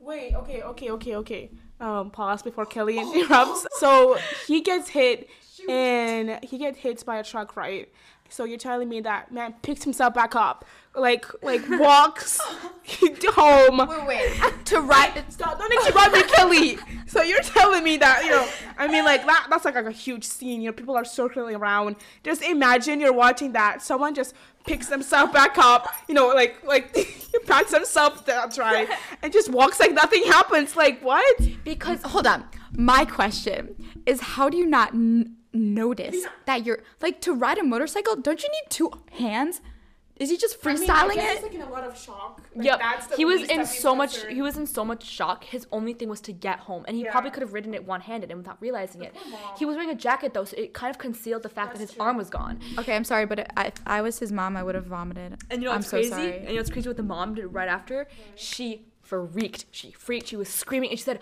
Wait, 0.00 0.34
okay, 0.34 0.62
okay, 0.62 0.90
okay, 0.90 1.16
okay. 1.16 1.50
Um, 1.78 2.10
pause 2.10 2.42
before 2.42 2.64
Kelly 2.64 2.98
interrupts. 3.00 3.66
So 3.78 4.16
he 4.46 4.62
gets 4.62 4.88
hit, 4.88 5.28
and 5.68 6.42
he 6.42 6.56
gets 6.56 6.78
hit 6.78 7.04
by 7.04 7.18
a 7.18 7.24
truck, 7.24 7.54
right? 7.54 7.88
So 8.30 8.44
you're 8.44 8.58
telling 8.58 8.88
me 8.88 9.00
that 9.02 9.32
man 9.32 9.54
picks 9.62 9.82
himself 9.84 10.14
back 10.14 10.34
up, 10.34 10.64
like 10.94 11.26
like 11.42 11.62
walks 11.68 12.40
home. 13.34 13.78
Wait, 13.88 14.06
wait. 14.06 14.66
to 14.66 14.80
ride. 14.80 15.24
Stop! 15.28 15.58
Don't 15.58 15.72
interrupt 15.72 16.12
me, 16.12 16.22
Kelly. 16.22 16.78
So 17.06 17.22
you're 17.22 17.42
telling 17.42 17.82
me 17.84 17.96
that 17.98 18.24
you 18.24 18.30
know? 18.30 18.48
I 18.78 18.86
mean, 18.88 19.04
like 19.04 19.26
that. 19.26 19.48
That's 19.50 19.64
like, 19.64 19.74
like 19.74 19.86
a 19.86 19.90
huge 19.90 20.24
scene. 20.24 20.60
You 20.60 20.70
know, 20.70 20.72
people 20.72 20.96
are 20.96 21.04
circling 21.04 21.56
around. 21.56 21.96
Just 22.22 22.42
imagine 22.42 23.00
you're 23.00 23.12
watching 23.12 23.52
that. 23.52 23.82
Someone 23.82 24.14
just 24.14 24.34
picks 24.64 24.88
themselves 24.88 25.32
back 25.32 25.58
up. 25.58 25.92
You 26.08 26.14
know, 26.14 26.28
like 26.28 26.62
like 26.64 26.96
pats 27.46 27.72
themselves. 27.72 28.22
That's 28.22 28.58
right, 28.58 28.88
and 29.22 29.32
just 29.32 29.48
walks 29.50 29.80
like 29.80 29.92
nothing 29.92 30.24
happens. 30.24 30.76
Like 30.76 31.00
what? 31.02 31.24
Because 31.64 32.00
hold 32.02 32.26
on, 32.26 32.44
my 32.72 33.04
question 33.04 33.74
is, 34.06 34.20
how 34.20 34.48
do 34.48 34.56
you 34.56 34.66
not 34.66 34.94
n- 34.94 35.36
notice 35.52 36.24
that 36.46 36.64
you're 36.64 36.80
like 37.00 37.20
to 37.22 37.32
ride 37.34 37.58
a 37.58 37.62
motorcycle? 37.64 38.16
Don't 38.16 38.42
you 38.42 38.48
need 38.50 38.70
two 38.70 38.90
hands? 39.12 39.60
Is 40.16 40.28
he 40.28 40.36
just 40.36 40.60
freestyling 40.60 41.16
it? 41.16 41.42
like 41.42 41.54
in 41.54 41.62
a 41.62 41.70
lot 41.70 41.82
of 41.82 41.96
shock. 41.96 42.42
Like, 42.54 42.66
yep 42.66 42.78
that's 42.78 43.06
the 43.06 43.16
he 43.16 43.24
was 43.24 43.40
in 43.44 43.60
of 43.60 43.68
his 43.70 43.78
so 43.78 43.94
much 43.96 44.12
concern. 44.12 44.34
he 44.34 44.42
was 44.42 44.58
in 44.58 44.66
so 44.66 44.84
much 44.84 45.02
shock 45.02 45.44
his 45.44 45.66
only 45.72 45.94
thing 45.94 46.10
was 46.10 46.20
to 46.22 46.32
get 46.34 46.58
home 46.58 46.84
and 46.86 46.94
he 46.94 47.04
Yeah. 47.04 47.10
probably 47.10 47.30
could 47.30 47.40
have 47.40 47.54
ridden 47.54 47.72
it 47.72 47.86
one-handed 47.86 48.30
and 48.30 48.36
without 48.36 48.58
realizing 48.60 49.02
it 49.02 49.14
he 49.56 49.64
was 49.64 49.76
wearing 49.76 49.88
a 49.88 49.94
jacket 49.94 50.34
though 50.34 50.44
so 50.44 50.54
it 50.58 50.74
kind 50.74 50.90
of 50.90 50.98
concealed 50.98 51.42
the 51.42 51.48
fact 51.48 51.72
that 51.72 51.80
his 51.80 51.92
true. 51.92 52.02
arm 52.04 52.18
was 52.18 52.28
gone 52.28 52.60
Okay, 52.78 52.94
I'm 52.94 53.04
sorry, 53.04 53.24
but 53.24 53.38
if 53.38 53.46
I, 53.56 53.64
if 53.68 53.74
I 53.86 54.02
was 54.02 54.18
his 54.18 54.30
mom, 54.30 54.58
I 54.58 54.62
would 54.62 54.74
have 54.74 54.84
vomited. 54.84 55.38
And 55.50 55.62
you 55.62 55.68
know 55.68 55.72
I'm 55.72 55.78
what's 55.78 55.88
so 55.88 55.96
crazy? 55.96 56.10
sorry. 56.10 56.32
And 56.36 56.42
you 56.48 56.48
know 56.50 56.56
what's 56.56 56.70
crazy? 56.70 56.88
What 56.88 56.98
the 56.98 57.02
mom 57.02 57.34
did 57.36 57.46
right 57.46 57.68
after? 57.68 58.06
She 58.34 58.84
freaked. 59.02 59.64
She 59.70 59.90
freaked. 59.92 60.28
She 60.28 60.36
was 60.36 60.48
screaming, 60.50 60.90
and 60.90 60.98
she 60.98 61.04
said, 61.04 61.20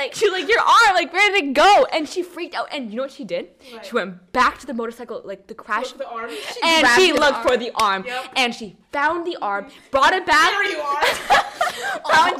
"Like 0.00 0.14
she 0.14 0.24
was 0.30 0.40
like 0.40 0.48
your 0.48 0.60
arm, 0.60 0.92
like 1.00 1.12
where 1.12 1.28
did 1.32 1.44
it 1.44 1.52
go?" 1.54 1.72
And 1.92 2.08
she 2.08 2.22
freaked 2.22 2.54
out. 2.58 2.68
And 2.72 2.90
you 2.90 2.96
know 2.96 3.02
what 3.06 3.12
she 3.20 3.24
did? 3.24 3.44
What? 3.72 3.84
She 3.86 3.94
went 4.00 4.32
back 4.32 4.54
to 4.60 4.66
the 4.70 4.74
motorcycle, 4.74 5.18
like 5.24 5.42
the 5.48 5.54
crash, 5.64 5.92
the 5.92 6.08
arm. 6.08 6.30
and 6.64 6.86
she 6.96 7.12
looked 7.12 7.38
arm. 7.40 7.46
for 7.46 7.56
the 7.64 7.70
arm, 7.74 8.04
Yep. 8.06 8.24
and 8.36 8.54
she 8.58 8.76
found 8.92 9.26
the 9.26 9.36
arm, 9.42 9.66
brought 9.90 10.14
it 10.18 10.24
back. 10.34 10.50
There 10.52 10.70
you 10.74 10.80
are. 10.80 11.04
Oh, 12.04 12.34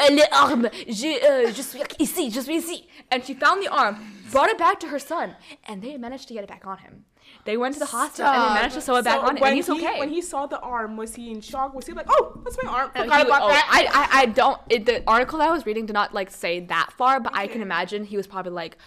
Euh, 0.00 0.10
le 0.10 0.22
arme, 0.32 0.68
je, 0.88 1.12
euh, 1.24 1.52
je 1.56 1.62
suis 1.62 1.80
ici, 1.98 2.30
je 2.30 2.40
suis 2.40 2.56
ici. 2.56 2.86
And 3.10 3.20
she 3.24 3.34
found 3.34 3.62
the 3.62 3.68
arm, 3.68 3.96
brought 4.30 4.48
it 4.50 4.58
back 4.58 4.78
to 4.80 4.88
her 4.88 4.98
son, 4.98 5.34
and 5.68 5.82
they 5.82 5.96
managed 5.98 6.28
to 6.28 6.34
get 6.34 6.42
it 6.44 6.48
back 6.48 6.66
on 6.66 6.78
him. 6.78 7.04
They 7.44 7.56
went 7.56 7.74
to 7.74 7.80
the 7.80 7.86
hospital 7.86 8.30
and 8.32 8.50
they 8.50 8.54
managed 8.54 8.74
to 8.74 8.80
sew 8.80 8.96
it 8.96 9.04
back 9.04 9.20
So 9.20 9.26
on, 9.26 9.36
when 9.36 9.48
and 9.48 9.56
he's 9.56 9.66
he, 9.66 9.72
okay. 9.72 9.98
When 9.98 10.08
he 10.08 10.22
saw 10.22 10.46
the 10.46 10.58
arm, 10.60 10.96
was 10.96 11.14
he 11.14 11.30
in 11.30 11.40
shock? 11.40 11.74
Was 11.74 11.86
he 11.86 11.92
like, 11.92 12.06
"Oh, 12.08 12.40
that's 12.42 12.56
my 12.62 12.70
arm"? 12.70 12.90
No, 12.94 13.02
Forgot 13.02 13.20
he- 13.20 13.26
about 13.26 13.42
oh, 13.42 13.48
that. 13.48 13.68
I, 13.70 14.18
I, 14.18 14.22
I 14.22 14.26
don't. 14.26 14.58
It, 14.70 14.86
the 14.86 15.02
article 15.06 15.38
that 15.40 15.48
I 15.48 15.52
was 15.52 15.66
reading 15.66 15.84
did 15.86 15.92
not 15.92 16.14
like 16.14 16.30
say 16.30 16.60
that 16.60 16.92
far, 16.92 17.20
but 17.20 17.34
I 17.34 17.46
can 17.46 17.60
imagine 17.60 18.04
he 18.04 18.16
was 18.16 18.26
probably 18.26 18.52
like, 18.52 18.78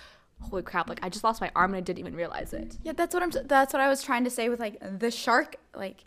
"Holy 0.41 0.63
crap! 0.63 0.89
Like 0.89 0.99
I 1.03 1.09
just 1.09 1.23
lost 1.23 1.39
my 1.39 1.51
arm 1.55 1.71
and 1.73 1.77
I 1.77 1.81
didn't 1.81 1.99
even 1.99 2.15
realize 2.15 2.51
it." 2.53 2.77
Yeah, 2.83 2.93
that's 2.93 3.13
what 3.13 3.21
I'm. 3.21 3.31
That's 3.45 3.73
what 3.73 3.81
I 3.81 3.87
was 3.89 4.01
trying 4.01 4.23
to 4.23 4.29
say 4.31 4.49
with 4.49 4.59
like 4.59 4.77
the 4.99 5.11
shark, 5.11 5.57
like 5.75 6.03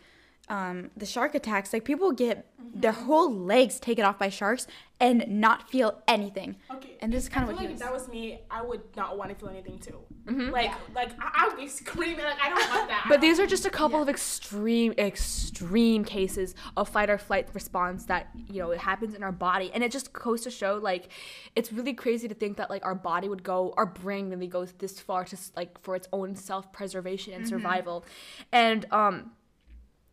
um, 0.50 0.90
the 0.96 1.06
shark 1.06 1.34
attacks. 1.34 1.72
Like 1.72 1.84
people 1.84 2.12
get 2.12 2.46
their 2.74 2.92
whole 2.92 3.34
legs 3.34 3.80
taken 3.80 4.04
off 4.04 4.18
by 4.18 4.28
sharks 4.28 4.66
and 5.00 5.24
not 5.28 5.70
feel 5.70 6.02
anything. 6.06 6.56
Okay. 6.70 6.96
And 7.00 7.10
this 7.12 7.22
is 7.24 7.28
kind 7.30 7.46
I 7.48 7.52
of 7.52 7.56
feel 7.56 7.56
what 7.56 7.62
he 7.62 7.66
like 7.68 7.72
was. 7.74 7.80
if 7.80 7.86
that 7.86 7.92
was 7.92 8.08
me, 8.08 8.40
I 8.50 8.60
would 8.62 8.82
not 8.96 9.16
want 9.16 9.30
to 9.30 9.36
feel 9.36 9.48
anything 9.48 9.78
too. 9.78 9.98
Mhm. 10.26 10.52
Like, 10.52 10.70
like 10.94 11.10
I, 11.18 11.30
I 11.44 11.48
would 11.48 11.56
be 11.56 11.66
screaming 11.80 12.24
like, 12.24 12.38
I 12.42 12.50
don't 12.50 12.68
want 12.70 12.88
that. 12.88 13.06
But 13.08 13.20
these 13.22 13.40
are 13.40 13.46
just 13.46 13.64
a 13.64 13.70
couple 13.70 14.02
of 14.02 14.08
extreme, 14.08 14.92
extreme 14.98 16.04
cases 16.04 16.54
of 16.76 16.88
fight 16.88 17.08
or 17.08 17.16
flight 17.18 17.48
response 17.54 18.04
that 18.06 18.28
you 18.46 18.60
know 18.62 18.70
it 18.72 18.78
happens 18.80 19.14
in 19.14 19.22
our 19.22 19.32
body, 19.32 19.70
and 19.72 19.82
it 19.82 19.90
just 19.90 20.12
goes 20.12 20.42
to 20.42 20.50
show 20.50 20.78
like 20.82 21.08
it's 21.56 21.72
really 21.72 21.94
crazy 21.94 22.28
to 22.28 22.34
think 22.34 22.58
that 22.58 22.68
like 22.70 22.84
our 22.84 22.94
body 22.94 23.28
would 23.28 23.42
go, 23.42 23.72
our 23.76 23.86
brain 23.86 24.28
really 24.30 24.46
goes 24.48 24.72
this 24.72 25.00
far 25.00 25.24
to 25.24 25.36
like 25.56 25.80
for 25.82 25.96
its 25.96 26.08
own 26.12 26.36
self 26.36 26.72
preservation 26.72 27.32
and 27.32 27.48
survival, 27.48 28.04
and 28.52 28.84
um. 28.92 29.30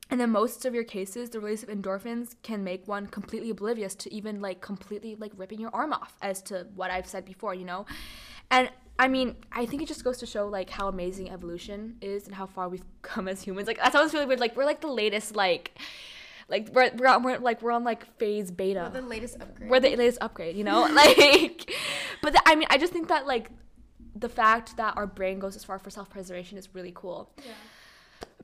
And 0.10 0.22
in 0.22 0.30
most 0.30 0.65
of 0.65 0.74
your 0.74 0.84
cases, 0.84 1.30
the 1.30 1.39
release 1.39 1.63
of 1.63 1.70
endorphins 1.70 2.36
can 2.41 2.63
make 2.63 2.88
one 2.88 3.08
completely 3.08 3.50
oblivious 3.50 3.93
to 3.96 4.13
even 4.13 4.41
like 4.41 4.62
completely 4.62 5.15
like 5.15 5.32
ripping 5.36 5.60
your 5.60 5.72
arm 5.74 5.91
off, 5.91 6.15
as 6.22 6.41
to 6.43 6.67
what 6.76 6.91
I've 6.91 7.08
said 7.08 7.26
before, 7.26 7.54
you 7.54 7.65
know? 7.65 7.86
And 8.50 8.70
I 9.00 9.08
mean, 9.08 9.36
I 9.52 9.65
think 9.65 9.82
it 9.82 9.88
just 9.88 10.04
goes 10.04 10.17
to 10.20 10.26
show 10.26 10.48
like 10.48 10.70
how 10.70 10.88
amazing 10.88 11.30
evolution 11.30 11.98
is 12.02 12.26
and 12.26 12.34
how 12.34 12.46
far 12.46 12.70
we've 12.70 12.86
come 13.02 13.28
as 13.28 13.41
humans. 13.41 13.67
Like 13.67 13.78
that 13.78 13.91
sounds 13.93 14.13
really 14.13 14.26
weird. 14.26 14.39
Like 14.39 14.56
we're 14.56 14.65
like 14.65 14.82
the 14.82 14.88
latest 14.88 15.36
like 15.36 15.78
like 16.48 16.70
we're 16.72 16.91
we're, 16.96 17.08
on, 17.08 17.24
we're 17.24 17.38
like 17.38 17.62
we're 17.62 17.72
on 17.72 17.84
like 17.84 18.06
phase 18.17 18.50
beta. 18.50 18.89
The 18.93 19.02
latest 19.02 19.36
upgrade. 19.41 19.70
We're 19.70 19.80
the 19.82 19.96
latest 19.96 20.20
upgrade, 20.22 20.56
you 20.56 20.63
know? 20.63 20.82
like 20.93 21.70
but 22.22 22.34
the, 22.34 22.41
I 22.46 22.56
mean, 22.56 22.67
I 22.70 22.78
just 22.78 22.93
think 22.93 23.10
that 23.10 23.28
like 23.28 23.52
the 24.15 24.30
fact 24.30 24.78
that 24.78 24.98
our 24.98 25.06
brain 25.06 25.38
goes 25.39 25.56
as 25.56 25.63
far 25.63 25.78
for 25.78 25.89
self-preservation 25.89 26.58
is 26.58 26.74
really 26.74 26.93
cool. 26.96 27.30
Yeah. 27.46 27.52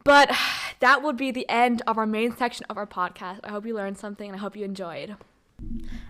But 0.03 0.31
that 0.79 1.01
would 1.03 1.17
be 1.17 1.31
the 1.31 1.47
end 1.49 1.81
of 1.87 1.97
our 1.97 2.05
main 2.05 2.35
section 2.35 2.65
of 2.69 2.77
our 2.77 2.87
podcast. 2.87 3.39
I 3.43 3.49
hope 3.49 3.65
you 3.65 3.75
learned 3.75 3.97
something 3.97 4.27
and 4.27 4.35
I 4.35 4.39
hope 4.39 4.55
you 4.55 4.65
enjoyed. 4.65 5.15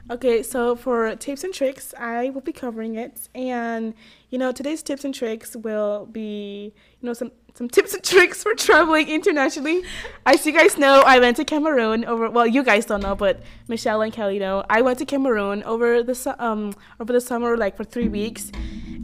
Okay, 0.10 0.44
so 0.44 0.76
for 0.76 1.16
tips 1.16 1.44
and 1.44 1.54
tricks, 1.54 1.94
I 1.98 2.30
will 2.32 2.42
be 2.42 2.52
covering 2.52 2.96
it. 2.96 3.30
And, 3.34 3.94
you 4.30 4.38
know, 4.38 4.52
today's 4.52 4.84
tips 4.84 5.06
and 5.06 5.14
tricks 5.14 5.56
will 5.56 6.08
be, 6.08 6.74
you 7.00 7.06
know, 7.06 7.14
some, 7.14 7.32
some 7.54 7.70
tips 7.70 7.94
and 7.94 8.04
tricks 8.14 8.44
for 8.44 8.54
traveling 8.54 9.08
internationally. 9.08 9.84
As 10.26 10.46
you 10.46 10.52
guys 10.52 10.78
know, 10.78 11.04
I 11.06 11.20
went 11.20 11.38
to 11.38 11.46
Cameroon 11.46 12.04
over, 12.04 12.30
well, 12.30 12.46
you 12.46 12.64
guys 12.64 12.86
don't 12.86 13.02
know, 13.02 13.16
but 13.16 13.42
Michelle 13.68 14.02
and 14.02 14.12
Kelly 14.12 14.40
know. 14.40 14.66
I 14.70 14.82
went 14.82 15.00
to 15.00 15.06
Cameroon 15.06 15.64
over 15.64 16.04
the, 16.04 16.36
um, 16.38 16.74
over 17.00 17.14
the 17.14 17.22
summer, 17.22 17.56
like 17.56 17.78
for 17.78 17.86
three 17.86 18.10
weeks. 18.10 18.52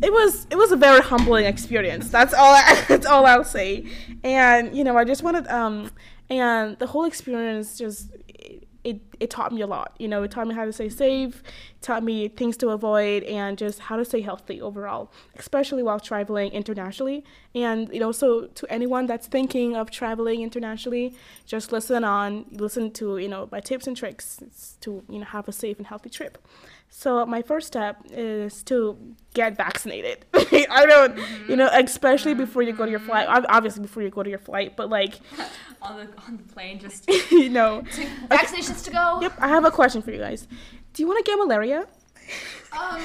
It 0.02 0.14
was, 0.14 0.48
it 0.50 0.56
was 0.56 0.72
a 0.72 0.78
very 0.78 1.02
humbling 1.02 1.46
experience. 1.46 2.10
That's 2.10 2.34
all, 2.34 2.54
I, 2.54 2.86
that's 2.88 3.06
all 3.06 3.26
I'll 3.26 3.44
say. 3.44 3.86
And, 4.24 4.76
you 4.76 4.84
know, 4.84 4.98
I 4.98 5.04
just 5.04 5.24
wanted, 5.24 5.48
um, 5.48 5.92
and 6.30 6.78
the 6.80 6.88
whole 6.88 7.06
experience 7.06 7.78
just, 7.78 8.10
it, 8.84 9.02
it 9.20 9.30
taught 9.30 9.52
me 9.52 9.62
a 9.62 9.68
lot. 9.68 9.94
You 10.00 10.08
know, 10.08 10.24
it 10.24 10.32
taught 10.32 10.48
me 10.48 10.56
how 10.56 10.64
to 10.64 10.72
stay 10.72 10.88
safe, 10.90 11.44
taught 11.82 12.04
me 12.04 12.30
things 12.30 12.56
to 12.58 12.70
avoid, 12.70 13.24
and 13.24 13.58
just 13.58 13.80
how 13.80 13.98
to 13.98 14.06
stay 14.06 14.22
healthy 14.22 14.62
overall, 14.62 15.12
especially 15.36 15.84
while 15.84 16.00
traveling 16.00 16.52
internationally. 16.54 17.26
And, 17.54 17.90
you 17.94 18.00
know, 18.00 18.12
so 18.12 18.46
to 18.48 18.72
anyone 18.72 19.06
that's 19.06 19.28
thinking 19.28 19.76
of 19.76 19.92
traveling 19.92 20.42
internationally, 20.42 21.14
just 21.46 21.72
listen 21.72 22.04
on, 22.04 22.46
listen 22.52 22.92
to, 22.92 23.18
you 23.18 23.28
know, 23.28 23.50
my 23.52 23.60
tips 23.60 23.86
and 23.86 23.98
tricks 23.98 24.40
to, 24.82 25.04
you 25.10 25.20
know, 25.20 25.26
have 25.26 25.48
a 25.50 25.52
safe 25.52 25.78
and 25.78 25.88
healthy 25.88 26.10
trip. 26.10 26.38
So 26.90 27.26
my 27.26 27.42
first 27.42 27.68
step 27.68 27.98
is 28.12 28.64
to 28.64 28.98
get 29.34 29.56
vaccinated. 29.56 30.26
I 30.34 30.86
don't, 30.86 31.18
you 31.48 31.56
know, 31.56 31.70
especially 31.72 32.34
before 32.34 32.62
you 32.62 32.74
go 32.74 32.86
to 32.86 32.92
your 32.92 33.00
flight. 33.00 33.28
Obviously 33.30 33.82
before 33.82 34.04
you 34.04 34.10
go 34.10 34.24
to 34.24 34.30
your 34.30 34.40
flight, 34.40 34.76
but 34.76 34.90
like 34.90 35.20
on 35.82 35.98
the 35.98 36.22
on 36.24 36.38
the 36.38 36.54
plane, 36.54 36.80
just 36.80 37.08
you 37.32 37.50
know, 37.50 37.84
vaccinations 38.28 38.84
to 38.86 38.92
go. 38.92 39.20
Yep, 39.22 39.34
I 39.40 39.48
have 39.48 39.66
a 39.66 39.72
question 39.72 40.02
for 40.02 40.12
you 40.12 40.18
guys. 40.20 40.48
Do 40.94 41.04
you 41.04 41.08
want 41.08 41.24
to 41.24 41.32
get 41.32 41.38
malaria? 41.38 41.88
Um, 42.72 43.02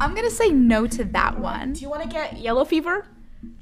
I'm 0.00 0.14
gonna 0.14 0.30
say 0.30 0.50
no 0.50 0.86
to 0.86 1.04
that 1.04 1.38
one. 1.38 1.74
Do 1.74 1.80
you 1.80 1.88
want 1.88 2.02
to 2.02 2.08
get 2.08 2.38
yellow 2.38 2.64
fever? 2.64 3.06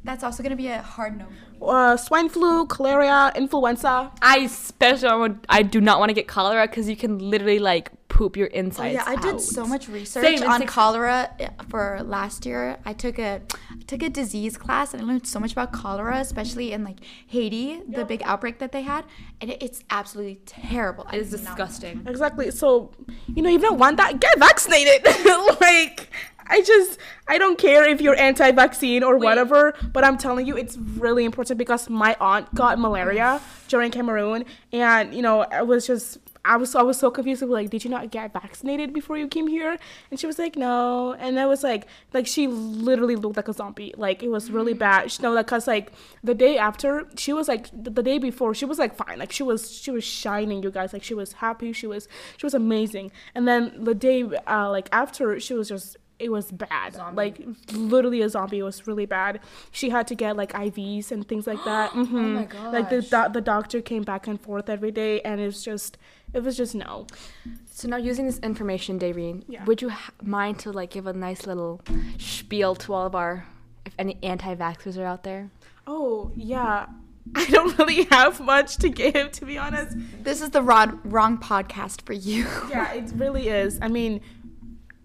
That's 0.05 0.25
also 0.25 0.43
gonna 0.43 0.57
be 0.57 0.69
a 0.69 0.83
hard 0.83 1.19
no. 1.19 1.27
Uh, 1.67 1.97
swine 1.97 2.29
flu, 2.31 2.67
cholera, 2.67 3.33
influenza. 3.37 4.11
I 4.23 4.39
especially 4.39 5.15
would, 5.19 5.47
I 5.49 5.63
do 5.63 5.81
not 5.81 5.99
want 5.99 6.09
to 6.09 6.15
get 6.15 6.27
cholera 6.27 6.67
because 6.67 6.89
you 6.89 6.97
can 6.97 7.19
literally 7.19 7.59
like 7.59 7.91
poop 8.09 8.37
your 8.37 8.49
Oh, 8.53 8.57
insides. 8.59 8.95
yeah, 8.95 9.05
I 9.07 9.17
did 9.17 9.41
so 9.41 9.67
much 9.67 9.87
research 9.89 10.39
Same, 10.39 10.49
on 10.49 10.63
it's 10.63 10.71
cholera 10.73 11.31
uh, 11.39 11.49
for 11.69 12.01
last 12.03 12.47
year. 12.47 12.79
I 12.85 12.95
took 12.95 13.19
a 13.19 13.43
I 13.71 13.83
took 13.87 14.03
a 14.03 14.09
disease 14.09 14.57
class 14.57 14.95
and 14.95 15.03
I 15.03 15.07
learned 15.07 15.27
so 15.27 15.39
much 15.39 15.53
about 15.53 15.73
cholera, 15.73 16.19
especially 16.19 16.73
in 16.73 16.83
like 16.83 17.01
Haiti, 17.27 17.81
the 17.87 18.05
big 18.07 18.23
outbreak 18.25 18.59
that 18.59 18.73
they 18.73 18.83
had, 18.83 19.05
and 19.41 19.51
it, 19.51 19.63
it's 19.63 19.85
absolutely 19.91 20.41
terrible. 20.47 21.05
I 21.09 21.17
It 21.17 21.21
is 21.23 21.31
disgusting. 21.31 22.05
Exactly. 22.07 22.51
So, 22.51 22.91
you 23.35 23.43
know, 23.43 23.51
if 23.51 23.61
you 23.63 23.69
don't 23.69 23.79
want 23.79 23.99
that, 23.99 24.19
get 24.19 24.39
vaccinated. 24.39 25.05
like, 25.61 26.11
I 26.51 26.61
just, 26.63 26.99
I 27.29 27.39
don't 27.39 27.59
care 27.59 27.89
if 27.89 28.01
you're 28.01 28.19
anti-vaccine 28.19 29.03
or 29.03 29.17
whatever, 29.17 29.75
but 29.93 30.03
I'm 30.05 30.19
telling 30.19 30.47
you, 30.47 30.57
it's 30.57 30.77
really 30.77 31.25
important 31.25 31.57
because 31.59 31.89
my 31.89 32.17
aunt 32.21 32.53
got 32.55 32.79
malaria 32.79 33.41
during 33.69 33.91
Cameroon, 33.93 34.45
and 34.73 35.15
you 35.15 35.23
know, 35.23 35.43
I 35.43 35.63
was 35.63 35.87
just. 35.87 36.19
I 36.43 36.57
was 36.57 36.75
I 36.75 36.81
was 36.81 36.99
so 36.99 37.11
confused. 37.11 37.43
Like, 37.43 37.69
did 37.69 37.85
you 37.85 37.91
not 37.91 38.11
get 38.11 38.33
vaccinated 38.33 38.95
before 38.95 39.19
you 39.19 39.29
came 39.29 39.47
here? 39.47 39.77
And 40.11 40.19
she 40.19 40.27
was 40.27 40.39
like, 40.39 40.57
no. 40.57 41.13
And 41.13 41.39
I 41.39 41.45
was 41.45 41.63
like, 41.63 41.87
like 42.15 42.27
she 42.27 42.47
literally 42.49 43.15
looked 43.15 43.37
like 43.37 43.49
a 43.49 43.53
zombie. 43.53 43.93
Like 43.95 44.23
it 44.23 44.31
was 44.31 44.51
really 44.51 44.73
bad. 44.73 45.13
She, 45.13 45.23
no, 45.23 45.33
like, 45.33 45.47
cause 45.47 45.67
like 45.67 45.93
the 46.25 46.33
day 46.35 46.57
after, 46.57 47.07
she 47.19 47.35
was 47.35 47.47
like 47.47 47.69
the, 47.85 47.91
the 47.91 48.03
day 48.03 48.17
before, 48.17 48.55
she 48.55 48.65
was 48.65 48.79
like 48.79 48.97
fine. 48.97 49.19
Like 49.19 49.33
she 49.33 49.43
was 49.43 49.71
she 49.71 49.91
was 49.91 50.03
shining, 50.03 50.63
you 50.63 50.71
guys. 50.71 50.95
Like 50.95 51.05
she 51.05 51.13
was 51.13 51.35
happy. 51.35 51.75
She 51.75 51.87
was 51.87 52.09
she 52.39 52.47
was 52.47 52.55
amazing. 52.55 53.13
And 53.35 53.47
then 53.47 53.85
the 53.85 53.95
day 53.95 54.25
uh, 54.47 54.71
like 54.71 54.89
after, 54.93 55.39
she 55.41 55.53
was 55.53 55.69
just 55.69 55.99
it 56.21 56.31
was 56.31 56.53
bad. 56.53 56.95
Like 57.15 57.41
literally 57.73 58.21
a 58.23 58.29
zombie. 58.29 58.59
It 58.59 58.63
was 58.63 58.87
really 58.87 59.07
bad. 59.07 59.41
She 59.71 59.91
had 59.91 60.07
to 60.09 60.15
get 60.15 60.37
like 60.37 60.53
IVs 60.53 61.11
and 61.11 61.27
things 61.27 61.47
like 61.47 61.63
that. 61.65 61.91
hmm 61.93 62.35
my 62.35 62.45
god. 62.45 62.73
Like 62.73 62.91
the 62.91 63.01
do- 63.03 63.33
the 63.33 63.41
doctor 63.41 63.81
came 63.81 64.03
back 64.03 64.27
and 64.27 64.41
forth 64.41 64.69
every 64.69 64.91
day, 64.91 65.21
and 65.23 65.41
it's 65.41 65.63
just 65.65 65.97
it 66.33 66.43
was 66.43 66.57
just 66.57 66.75
no. 66.75 67.07
So 67.73 67.89
now 67.89 67.97
using 67.97 68.27
this 68.27 68.39
information, 68.41 68.99
Dayreen, 68.99 69.43
Yeah. 69.49 69.65
would 69.65 69.81
you 69.83 69.89
ha- 69.89 70.13
mind 70.23 70.59
to 70.61 70.71
like 70.73 70.91
give 70.91 71.07
a 71.07 71.13
nice 71.13 71.47
little 71.47 71.81
spiel 72.19 72.75
to 72.77 72.93
all 72.93 73.07
of 73.07 73.15
our, 73.15 73.47
if 73.87 73.95
any 73.99 74.19
anti-vaxxers 74.23 74.99
are 74.99 75.07
out 75.07 75.25
there? 75.25 75.51
Oh 75.87 76.31
yeah. 76.37 76.87
I 77.35 77.45
don't 77.47 77.79
really 77.79 78.05
have 78.05 78.41
much 78.41 78.77
to 78.79 78.89
give, 78.89 79.31
to 79.33 79.45
be 79.45 79.57
honest. 79.59 79.97
This 80.25 80.41
is 80.41 80.51
the 80.51 80.63
rod, 80.63 80.99
wrong 81.05 81.39
podcast 81.39 82.03
for 82.03 82.15
you. 82.15 82.47
Yeah, 82.71 82.93
it 82.95 83.13
really 83.15 83.49
is. 83.49 83.79
I 83.81 83.89
mean, 83.89 84.21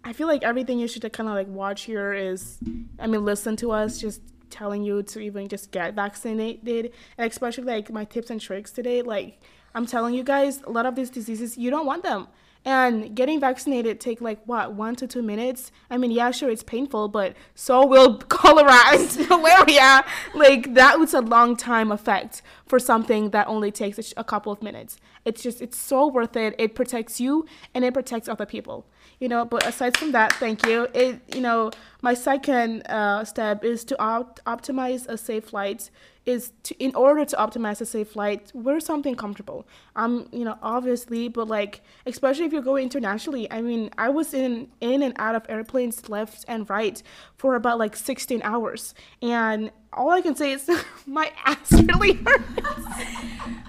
I 0.05 0.13
feel 0.13 0.27
like 0.27 0.43
everything 0.43 0.77
you 0.77 0.87
should 0.87 1.01
kind 1.11 1.27
of 1.27 1.33
like 1.33 1.47
watch 1.47 1.81
here 1.81 2.13
is, 2.13 2.59
I 2.99 3.07
mean, 3.07 3.25
listen 3.25 3.55
to 3.57 3.71
us 3.71 3.99
just 3.99 4.21
telling 4.51 4.83
you 4.83 5.01
to 5.01 5.19
even 5.19 5.47
just 5.47 5.71
get 5.71 5.95
vaccinated, 5.95 6.93
and 7.17 7.29
especially 7.31 7.63
like 7.63 7.91
my 7.91 8.05
tips 8.05 8.29
and 8.29 8.39
tricks 8.39 8.71
today. 8.71 9.01
Like 9.01 9.41
I'm 9.73 9.87
telling 9.87 10.13
you 10.13 10.23
guys, 10.23 10.61
a 10.61 10.69
lot 10.69 10.85
of 10.85 10.93
these 10.95 11.09
diseases 11.09 11.57
you 11.57 11.71
don't 11.71 11.87
want 11.87 12.03
them. 12.03 12.27
And 12.67 13.15
getting 13.15 13.39
vaccinated 13.39 13.99
take 13.99 14.21
like 14.21 14.43
what 14.45 14.73
one 14.73 14.95
to 14.95 15.07
two 15.07 15.21
minutes. 15.21 15.71
I 15.89 15.97
mean, 15.97 16.11
yeah, 16.11 16.31
sure, 16.31 16.49
it's 16.49 16.63
painful, 16.63 17.09
but 17.09 17.35
so 17.55 17.85
will 17.85 18.17
cholera 18.29 18.79
and 18.93 19.29
malaria. 19.29 20.05
Like 20.35 20.75
that 20.75 20.99
was 20.99 21.15
a 21.15 21.21
long 21.21 21.57
time 21.57 21.91
effect 21.91 22.43
for 22.67 22.77
something 22.77 23.31
that 23.31 23.47
only 23.47 23.71
takes 23.71 23.97
a, 23.99 24.21
a 24.21 24.23
couple 24.23 24.51
of 24.51 24.61
minutes. 24.61 24.97
It's 25.25 25.41
just 25.41 25.61
it's 25.61 25.79
so 25.79 26.07
worth 26.07 26.35
it. 26.35 26.53
It 26.59 26.75
protects 26.75 27.19
you 27.19 27.47
and 27.73 27.83
it 27.83 27.93
protects 27.93 28.29
other 28.29 28.45
people. 28.45 28.85
You 29.19 29.29
know, 29.29 29.45
but 29.45 29.65
aside 29.65 29.97
from 29.97 30.11
that, 30.11 30.33
thank 30.33 30.65
you. 30.65 30.87
It 30.93 31.21
you 31.33 31.41
know 31.41 31.71
my 32.01 32.13
second 32.13 32.81
uh, 32.83 33.23
step 33.25 33.63
is 33.63 33.83
to 33.85 33.99
opt- 34.01 34.43
optimize 34.45 35.07
a 35.07 35.17
safe 35.17 35.45
flight. 35.45 35.89
Is 36.25 36.53
to 36.63 36.75
in 36.83 36.93
order 36.95 37.23
to 37.23 37.35
optimize 37.35 37.81
a 37.81 37.85
safe 37.85 38.09
flight, 38.09 38.51
wear 38.55 38.79
something 38.79 39.15
comfortable. 39.15 39.67
Um, 39.95 40.27
you 40.31 40.43
know, 40.43 40.57
obviously, 40.61 41.27
but 41.29 41.47
like 41.47 41.81
especially 42.05 42.45
if 42.45 42.51
you're 42.53 42.63
going 42.63 42.83
internationally. 42.83 43.49
I 43.51 43.61
mean, 43.61 43.91
I 43.97 44.09
was 44.09 44.33
in 44.33 44.69
in 44.81 45.03
and 45.03 45.13
out 45.17 45.35
of 45.35 45.45
airplanes 45.49 46.09
left 46.09 46.43
and 46.47 46.67
right 46.69 47.01
for 47.37 47.55
about 47.55 47.77
like 47.77 47.95
16 47.95 48.41
hours, 48.43 48.95
and 49.21 49.71
all 49.93 50.09
I 50.09 50.21
can 50.21 50.35
say 50.35 50.51
is 50.51 50.69
my 51.05 51.31
ass 51.45 51.71
really 51.71 52.13
hurts. 52.13 52.43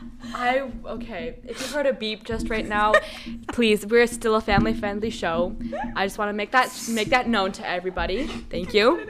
I 0.35 0.71
okay. 0.87 1.37
If 1.45 1.61
you 1.61 1.75
heard 1.75 1.87
a 1.87 1.93
beep 1.93 2.25
just 2.25 2.49
right 2.49 2.67
now, 2.67 2.95
please, 3.53 3.87
we're 3.87 4.07
still 4.07 4.35
a 4.35 4.41
family-friendly 4.41 5.11
show. 5.11 5.57
I 5.95 6.07
just 6.07 6.19
want 6.19 6.29
to 6.29 6.33
make 6.33 6.53
that 6.53 6.73
make 6.91 7.09
that 7.09 7.29
known 7.29 7.53
to 7.53 7.69
everybody. 7.69 8.27
Thank 8.27 8.75
you. 8.75 9.07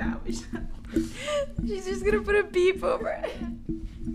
She's 1.66 1.84
just 1.84 2.04
gonna 2.04 2.20
put 2.20 2.36
a 2.36 2.44
beep 2.44 2.82
over 2.82 3.08
it. 3.08 3.32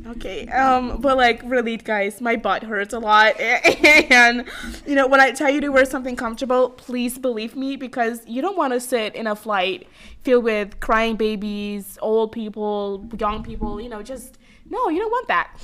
Okay, 0.08 0.48
um, 0.48 1.02
but 1.02 1.18
like 1.18 1.42
really, 1.44 1.78
guys, 1.78 2.22
my 2.22 2.36
butt 2.36 2.64
hurts 2.64 2.94
a 2.94 3.00
lot, 3.00 3.40
and 3.40 4.46
you 4.86 4.96
know 4.96 5.08
when 5.08 5.20
I 5.20 5.32
tell 5.32 5.50
you 5.50 5.62
to 5.62 5.70
wear 5.70 5.86
something 5.86 6.16
comfortable, 6.16 6.70
please 6.70 7.18
believe 7.18 7.56
me 7.56 7.76
because 7.76 8.22
you 8.26 8.42
don't 8.42 8.58
want 8.58 8.74
to 8.74 8.80
sit 8.80 9.16
in 9.16 9.28
a 9.28 9.36
flight 9.36 9.88
filled 10.24 10.44
with 10.44 10.80
crying 10.80 11.18
babies, 11.18 11.98
old 12.02 12.32
people, 12.32 13.08
young 13.20 13.44
people. 13.44 13.82
You 13.82 13.90
know, 13.90 14.02
just 14.02 14.38
no, 14.70 14.90
you 14.90 15.00
don't 15.00 15.12
want 15.12 15.28
that. 15.28 15.58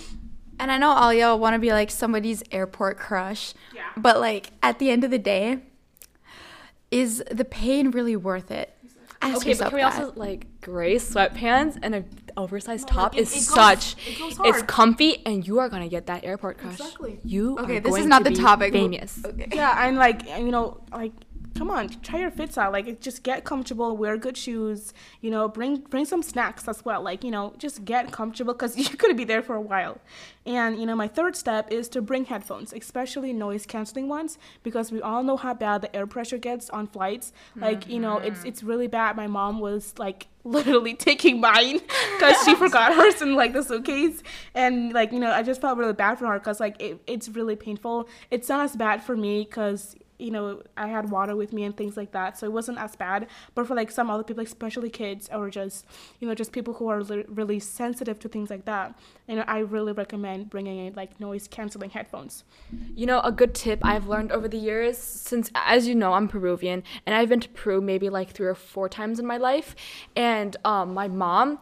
And 0.60 0.72
I 0.72 0.78
know 0.78 0.89
all 0.89 1.13
y'all 1.13 1.38
want 1.39 1.54
to 1.54 1.60
be 1.60 1.72
like 1.72 1.91
somebody's 1.91 2.43
airport 2.52 2.98
crush. 2.98 3.54
Yeah. 3.76 3.84
But 3.96 4.20
like 4.20 4.52
at 4.63 4.80
the 4.80 4.89
end 4.89 5.04
of 5.04 5.12
the 5.12 5.20
day, 5.20 5.60
is 6.91 7.24
the 7.32 7.46
pain 7.46 7.91
really 7.91 8.15
worth 8.15 8.52
it? 8.52 8.74
Ask 9.22 9.38
Okay, 9.38 9.54
but 9.56 9.65
can 9.70 9.74
we 9.76 9.82
that. 9.82 10.00
also 10.00 10.13
like 10.15 10.46
gray 10.62 10.96
sweatpants 10.96 11.78
and 11.82 11.96
an 11.96 12.06
oversized 12.38 12.88
top 12.88 13.15
it- 13.15 13.22
is 13.22 13.32
it 13.32 13.36
goes- 13.36 13.48
such 13.48 13.96
it 14.08 14.38
it's 14.46 14.62
comfy 14.63 15.26
and 15.26 15.46
you 15.48 15.58
are 15.60 15.70
gonna 15.70 15.88
get 15.89 16.06
that 16.06 16.24
airport 16.24 16.60
crush. 16.60 16.74
Exactly. 16.80 17.20
You 17.24 17.58
Okay, 17.60 17.78
are 17.78 17.80
this 17.80 17.98
is 17.98 18.06
not 18.06 18.24
the 18.24 18.30
be 18.30 18.36
topic. 18.36 18.74
Famous. 18.74 19.20
Okay. 19.26 19.48
Yeah, 19.54 19.88
and 19.88 19.98
like 19.98 20.28
you 20.38 20.52
know, 20.52 20.82
like 20.91 21.13
come 21.58 21.72
on, 21.72 21.89
try 22.02 22.20
your 22.20 22.32
fits 22.32 22.58
out. 22.58 22.72
Like, 22.72 23.02
just 23.02 23.24
get 23.24 23.43
comfortable, 23.43 23.98
wear 23.98 24.17
good 24.17 24.38
shoes. 24.38 24.93
You 25.22 25.32
know, 25.32 25.48
bring 25.48 25.78
bring 25.78 26.06
some 26.06 26.22
snacks 26.22 26.67
as 26.67 26.86
well. 26.86 27.02
Like, 27.02 27.24
you 27.24 27.32
know, 27.32 27.54
just 27.58 27.84
get 27.84 28.12
comfortable 28.12 28.54
because 28.54 28.78
you're 28.89 28.96
gonna 28.98 29.15
be 29.15 29.24
there 29.24 29.41
for 29.41 29.56
a 29.56 29.62
while. 29.62 30.00
And 30.46 30.80
you 30.80 30.86
know, 30.86 30.96
my 30.96 31.08
third 31.08 31.36
step 31.36 31.72
is 31.72 31.89
to 31.89 32.02
bring 32.02 32.26
headphones, 32.26 32.72
especially 32.74 33.34
noise 33.34 33.65
canceling 33.65 34.08
ones, 34.08 34.38
because 34.63 34.91
we 34.91 35.02
all 35.02 35.24
know 35.24 35.38
how 35.38 35.54
bad 35.54 35.82
the 35.82 35.93
air 35.96 36.08
pressure 36.08 36.38
gets 36.38 36.70
on 36.70 36.88
flights. 36.88 37.34
Like, 37.56 37.89
you 37.89 38.00
know, 38.00 38.17
it's 38.17 38.39
mm-hmm. 38.39 38.48
it's 38.48 38.63
really 38.63 38.88
bad. 38.88 39.15
My 39.15 39.28
mom 39.28 39.60
was 39.60 39.93
like 39.98 40.28
literally 40.43 40.93
taking 40.93 41.41
mine 41.41 41.80
because 42.13 42.38
she 42.46 42.56
forgot 42.63 42.93
hers 42.93 43.22
in 43.22 43.36
like 43.36 43.52
the 43.52 43.62
suitcase 43.62 44.24
and 44.56 44.93
like 44.93 45.12
you 45.12 45.20
know 45.20 45.30
i 45.32 45.43
just 45.43 45.60
felt 45.60 45.78
really 45.78 45.91
bad 45.91 46.17
for 46.17 46.26
her 46.28 46.39
because 46.39 46.62
like 46.62 46.82
it, 46.82 46.98
it's 47.06 47.28
really 47.28 47.58
painful 47.58 48.08
it's 48.32 48.48
not 48.48 48.63
as 48.63 48.74
bad 48.74 49.04
for 49.04 49.17
me 49.17 49.43
because 49.43 49.98
you 50.19 50.32
know 50.32 50.62
i 50.75 50.88
had 50.88 51.10
water 51.12 51.36
with 51.36 51.53
me 51.53 51.63
and 51.63 51.77
things 51.77 51.95
like 51.95 52.12
that 52.12 52.38
so 52.38 52.45
it 52.45 52.51
wasn't 52.51 52.77
as 52.77 52.95
bad 52.95 53.27
but 53.56 53.67
for 53.67 53.75
like 53.75 53.91
some 53.91 54.10
other 54.10 54.23
people 54.23 54.43
especially 54.43 54.89
kids 54.89 55.30
or 55.34 55.49
just 55.49 55.86
you 56.19 56.27
know 56.27 56.34
just 56.34 56.51
people 56.51 56.73
who 56.75 56.88
are 56.88 57.03
li- 57.03 57.25
really 57.27 57.60
sensitive 57.60 58.19
to 58.19 58.27
things 58.27 58.49
like 58.49 58.65
that 58.65 58.97
you 59.27 59.36
know 59.36 59.43
i 59.47 59.60
really 59.60 59.91
recommend 59.91 60.49
bringing 60.49 60.86
in 60.88 60.93
like 60.93 61.19
noise 61.19 61.47
canceling 61.47 61.89
headphones 61.91 62.43
You 62.95 63.06
know, 63.06 63.19
a 63.21 63.32
good 63.32 63.53
tip 63.53 63.80
I've 63.84 64.08
learned 64.08 64.32
over 64.32 64.47
the 64.47 64.58
years, 64.58 64.97
since 64.97 65.49
as 65.56 65.88
you 65.88 65.95
know, 65.95 66.13
I'm 66.13 66.27
Peruvian, 66.27 66.84
and 67.06 67.15
I've 67.15 67.30
been 67.30 67.39
to 67.39 67.49
Peru 67.49 67.82
maybe 67.82 68.10
like 68.10 68.32
three 68.32 68.47
or 68.47 68.56
four 68.56 68.89
times 68.89 69.19
in 69.19 69.25
my 69.25 69.38
life. 69.38 69.75
And 70.15 70.58
um, 70.65 70.93
my 70.93 71.08
mom, 71.08 71.60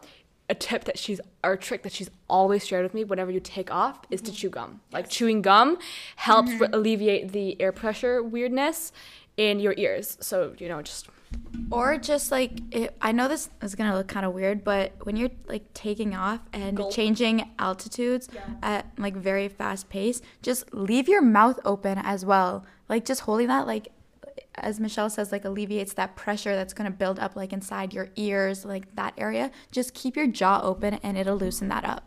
a 0.48 0.54
tip 0.54 0.84
that 0.84 0.98
she's, 0.98 1.20
or 1.42 1.52
a 1.52 1.58
trick 1.58 1.82
that 1.82 1.92
she's 1.92 2.10
always 2.28 2.66
shared 2.66 2.84
with 2.84 2.94
me 2.94 3.04
whenever 3.04 3.30
you 3.30 3.40
take 3.40 3.70
off 3.70 4.00
is 4.10 4.20
to 4.22 4.30
mm-hmm. 4.30 4.36
chew 4.36 4.50
gum. 4.50 4.80
Like 4.92 5.08
chewing 5.08 5.42
gum 5.42 5.78
helps 6.16 6.50
re- 6.52 6.58
mm-hmm. 6.58 6.74
alleviate 6.74 7.32
the 7.32 7.60
air 7.60 7.72
pressure 7.72 8.22
weirdness 8.22 8.92
in 9.36 9.60
your 9.60 9.74
ears. 9.76 10.16
So, 10.20 10.54
you 10.58 10.68
know, 10.68 10.82
just 10.82 11.08
Or 11.70 11.98
just 11.98 12.30
like 12.30 12.52
it, 12.70 12.96
I 13.00 13.12
know 13.12 13.28
this 13.28 13.50
is 13.60 13.74
gonna 13.74 13.96
look 13.96 14.08
kind 14.08 14.24
of 14.24 14.32
weird, 14.32 14.62
but 14.62 14.92
when 15.02 15.16
you're 15.16 15.30
like 15.46 15.74
taking 15.74 16.14
off 16.14 16.40
and 16.52 16.76
Gulp. 16.76 16.92
changing 16.92 17.50
altitudes 17.58 18.28
at 18.62 18.86
like 18.96 19.16
very 19.16 19.48
fast 19.48 19.88
pace, 19.88 20.22
just 20.42 20.72
leave 20.72 21.08
your 21.08 21.22
mouth 21.22 21.58
open 21.64 21.98
as 21.98 22.24
well. 22.24 22.64
Like 22.88 23.04
just 23.04 23.22
holding 23.22 23.48
that, 23.48 23.66
like 23.66 23.88
as 24.58 24.80
Michelle 24.80 25.10
says, 25.10 25.32
like 25.32 25.44
alleviates 25.44 25.94
that 25.94 26.16
pressure 26.16 26.54
that's 26.54 26.72
gonna 26.72 26.90
build 26.90 27.18
up 27.18 27.36
like 27.36 27.52
inside 27.52 27.92
your 27.92 28.08
ears, 28.16 28.64
like 28.64 28.94
that 28.96 29.14
area. 29.16 29.50
Just 29.70 29.94
keep 29.94 30.16
your 30.16 30.26
jaw 30.26 30.60
open 30.62 30.94
and 31.02 31.16
it'll 31.16 31.36
loosen 31.36 31.68
that 31.68 31.84
up. 31.84 32.04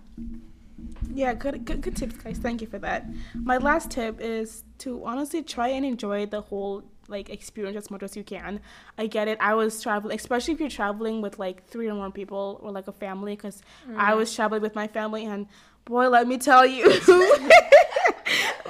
Yeah, 1.14 1.34
good, 1.34 1.66
good, 1.66 1.82
good 1.82 1.96
tips, 1.96 2.16
guys. 2.18 2.38
Thank 2.38 2.62
you 2.62 2.68
for 2.68 2.80
that. 2.80 3.06
My 3.34 3.58
last 3.58 3.92
tip 3.92 4.20
is 4.20 4.64
to 4.80 5.04
honestly 5.06 5.44
try 5.44 5.70
and 5.70 5.86
enjoy 5.86 6.26
the 6.26 6.42
whole 6.42 6.84
like 7.08 7.30
experience 7.30 7.76
as 7.76 7.90
much 7.90 8.04
as 8.04 8.16
you 8.16 8.24
can. 8.24 8.60
I 8.98 9.08
get 9.08 9.28
it. 9.28 9.38
I 9.42 9.56
was 9.56 9.82
traveling, 9.82 10.16
especially 10.16 10.54
if 10.54 10.60
you're 10.60 10.70
traveling 10.70 11.22
with 11.22 11.40
like 11.40 11.68
three 11.68 11.90
or 11.90 11.96
more 11.96 12.12
people 12.12 12.60
or 12.62 12.72
like 12.72 12.88
a 12.88 12.92
family, 12.92 13.36
because 13.36 13.62
I 13.98 14.10
mm-hmm. 14.12 14.18
was 14.18 14.34
traveling 14.34 14.62
with 14.62 14.76
my 14.76 14.88
family, 14.88 15.26
and 15.26 15.48
boy, 15.86 16.10
let 16.10 16.28
me 16.28 16.38
tell 16.38 16.66
you. 16.66 16.86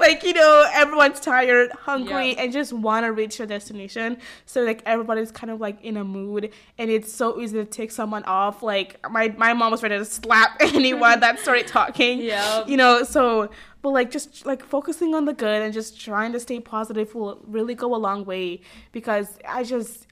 like 0.10 0.24
you 0.24 0.34
know 0.34 0.70
everyone's 0.74 1.20
tired 1.20 1.72
hungry 1.72 2.30
Yeah. 2.34 2.42
and 2.44 2.54
just 2.54 2.72
want 2.74 3.06
to 3.06 3.12
reach 3.12 3.38
their 3.38 3.48
destination 3.48 4.18
so 4.46 4.64
like 4.64 4.82
everybody's 4.86 5.32
kind 5.32 5.52
of 5.52 5.60
like 5.62 5.78
in 5.84 5.98
a 5.98 6.04
mood 6.04 6.52
and 6.78 6.90
it's 6.92 7.12
so 7.12 7.40
easy 7.40 7.58
to 7.58 7.66
take 7.66 7.92
someone 7.92 8.24
off 8.26 8.62
like 8.64 8.90
my 9.10 9.34
my 9.38 9.54
mom 9.54 9.72
was 9.72 9.82
ready 9.84 9.98
to 9.98 10.06
slap 10.06 10.58
anyone 10.62 11.20
that 11.20 11.40
started 11.40 11.68
talking 11.68 12.20
Yep. 12.34 12.68
you 12.70 12.78
know 12.78 13.04
so 13.04 13.50
but 13.82 13.90
like 13.92 14.12
just 14.12 14.46
like 14.46 14.62
focusing 14.64 15.16
on 15.16 15.26
the 15.26 15.34
good 15.34 15.62
and 15.62 15.74
just 15.74 16.00
trying 16.00 16.32
to 16.34 16.40
stay 16.40 16.60
positive 16.60 17.14
will 17.16 17.40
really 17.48 17.76
go 17.76 17.96
a 17.96 18.02
long 18.08 18.26
way 18.26 18.62
because 18.92 19.38
i 19.48 19.64
just 19.64 20.06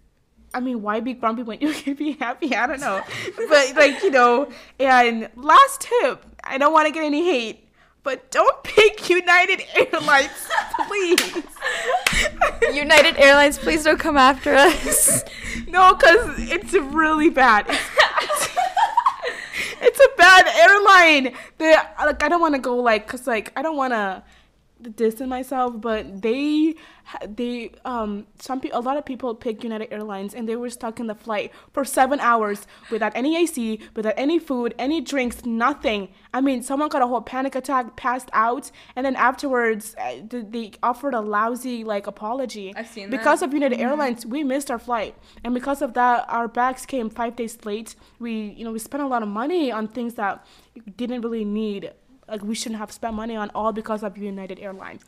I 0.54 0.62
mean, 0.62 0.82
why 0.82 1.02
be 1.02 1.14
grumpy 1.14 1.44
when 1.44 1.60
you 1.60 1.74
can 1.82 1.94
be 1.96 2.14
happy? 2.14 2.56
I 2.56 2.68
don't 2.68 2.80
know. 2.80 3.02
but, 3.50 3.76
like, 3.76 4.02
you 4.02 4.10
know, 4.10 4.50
and 4.80 5.30
last 5.36 5.82
tip 5.82 6.26
I 6.42 6.58
don't 6.58 6.72
want 6.72 6.88
to 6.88 6.94
get 6.94 7.04
any 7.04 7.24
hate, 7.26 7.67
but 8.08 8.32
don't 8.32 8.64
pick 8.64 9.10
United 9.10 9.64
Airlines, 9.76 10.32
please. 10.88 11.44
United 12.74 13.18
Airlines, 13.18 13.58
please 13.58 13.84
don't 13.84 14.00
come 14.00 14.16
after 14.16 14.56
us. 14.56 15.26
no, 15.68 15.94
because 15.94 16.40
it's 16.50 16.72
really 16.72 17.30
bad. 17.30 17.66
It's, 17.68 18.50
it's 19.82 20.00
a 20.00 20.18
bad 20.18 20.48
airline. 20.48 21.36
They, 21.58 21.76
like, 22.00 22.24
I 22.24 22.30
don't 22.30 22.40
want 22.40 22.56
to 22.56 22.62
go, 22.62 22.78
like, 22.78 23.08
because, 23.08 23.28
like, 23.28 23.52
I 23.58 23.62
don't 23.62 23.76
want 23.76 23.92
to 23.92 24.24
distance 24.96 25.30
myself, 25.30 25.80
but 25.82 26.22
they 26.22 26.76
they 27.28 27.72
um 27.86 28.28
some 28.38 28.60
people 28.60 28.80
a 28.80 28.82
lot 28.82 28.98
of 28.98 29.06
people 29.06 29.34
picked 29.34 29.64
United 29.64 29.92
Airlines 29.94 30.34
and 30.34 30.48
they 30.48 30.56
were 30.56 30.70
stuck 30.70 31.00
in 31.00 31.08
the 31.08 31.16
flight 31.16 31.52
for 31.72 31.86
seven 31.86 32.20
hours 32.20 32.68
without 32.92 33.14
any 33.16 33.38
AC, 33.38 33.80
without 33.96 34.14
any 34.18 34.40
food, 34.40 34.76
any 34.78 35.02
drinks, 35.02 35.46
nothing. 35.46 36.10
I 36.34 36.42
mean, 36.42 36.62
someone 36.62 36.90
got 36.90 37.02
a 37.02 37.08
whole 37.08 37.22
panic 37.22 37.56
attack, 37.56 37.96
passed 37.96 38.30
out, 38.34 38.72
and 38.96 39.06
then 39.06 39.16
afterwards 39.16 39.96
uh, 40.00 40.18
they 40.30 40.72
offered 40.84 41.14
a 41.14 41.22
lousy 41.22 41.84
like 41.84 42.08
apology. 42.08 42.74
I've 42.76 42.88
seen 42.88 43.10
that. 43.10 43.18
because 43.18 43.42
of 43.42 43.54
United 43.54 43.80
Airlines, 43.80 44.26
we 44.26 44.44
missed 44.44 44.70
our 44.70 44.80
flight, 44.80 45.16
and 45.44 45.54
because 45.54 45.82
of 45.82 45.94
that, 45.94 46.26
our 46.30 46.48
bags 46.48 46.86
came 46.86 47.10
five 47.10 47.36
days 47.36 47.58
late. 47.66 47.96
We 48.20 48.32
you 48.58 48.64
know 48.66 48.72
we 48.72 48.80
spent 48.80 49.02
a 49.02 49.08
lot 49.08 49.24
of 49.24 49.30
money 49.30 49.72
on 49.72 49.88
things 49.88 50.16
that 50.16 50.46
didn't 50.98 51.22
really 51.22 51.46
need. 51.46 51.92
Like 52.28 52.44
we 52.44 52.56
shouldn't 52.56 52.80
have 52.80 52.92
spent 52.92 53.14
money 53.14 53.36
on 53.36 53.50
all 53.56 53.72
because 53.72 54.04
of 54.04 54.18
United 54.18 54.60
Airlines. 54.60 55.04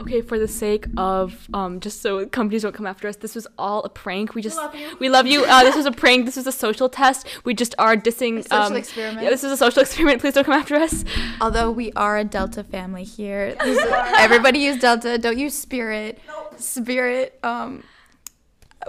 Okay, 0.00 0.22
for 0.22 0.38
the 0.38 0.48
sake 0.48 0.86
of 0.96 1.48
um, 1.52 1.80
just 1.80 2.00
so 2.00 2.26
companies 2.26 2.62
don't 2.62 2.74
come 2.74 2.86
after 2.86 3.08
us, 3.08 3.16
this 3.16 3.34
was 3.34 3.46
all 3.58 3.82
a 3.84 3.88
prank. 3.88 4.34
We 4.34 4.42
just 4.42 4.56
love 4.56 4.74
you. 4.74 4.96
we 4.98 5.08
love 5.08 5.26
you. 5.26 5.44
Uh, 5.44 5.64
this 5.64 5.76
was 5.76 5.86
a 5.86 5.92
prank. 5.92 6.24
This 6.24 6.36
was 6.36 6.46
a 6.46 6.52
social 6.52 6.88
test. 6.88 7.26
We 7.44 7.54
just 7.54 7.74
are 7.78 7.96
dissing. 7.96 8.38
A 8.38 8.42
social 8.42 8.58
um, 8.58 8.76
experiment. 8.76 9.22
Yeah, 9.22 9.30
this 9.30 9.44
is 9.44 9.52
a 9.52 9.56
social 9.56 9.82
experiment. 9.86 10.20
Please 10.20 10.34
don't 10.34 10.44
come 10.44 10.54
after 10.54 10.76
us. 10.76 11.04
Although 11.40 11.70
we 11.70 11.92
are 11.92 12.18
a 12.18 12.24
Delta 12.24 12.64
family 12.64 13.04
here, 13.04 13.54
everybody 13.60 14.60
use 14.60 14.80
Delta. 14.80 15.18
Don't 15.18 15.38
use 15.38 15.54
Spirit. 15.54 16.18
Spirit. 16.56 17.38
Um, 17.42 17.84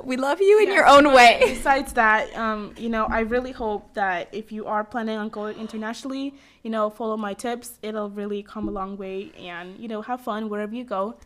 we 0.03 0.17
love 0.17 0.41
you 0.41 0.61
in 0.61 0.73
your 0.73 0.87
own 0.87 1.13
way. 1.13 1.41
Besides 1.45 1.93
that, 1.93 2.35
um, 2.35 2.73
you 2.77 2.89
know, 2.89 3.05
I 3.05 3.21
really 3.21 3.51
hope 3.51 3.93
that 3.93 4.29
if 4.31 4.51
you 4.51 4.65
are 4.65 4.83
planning 4.83 5.17
on 5.17 5.29
going 5.29 5.57
internationally, 5.57 6.33
you 6.63 6.69
know, 6.69 6.89
follow 6.89 7.17
my 7.17 7.33
tips. 7.33 7.79
It'll 7.81 8.09
really 8.09 8.43
come 8.43 8.67
a 8.67 8.71
long 8.71 8.97
way, 8.97 9.31
and 9.37 9.77
you 9.77 9.87
know, 9.87 10.01
have 10.01 10.21
fun 10.21 10.49
wherever 10.49 10.73
you 10.73 10.83
go. 10.83 11.17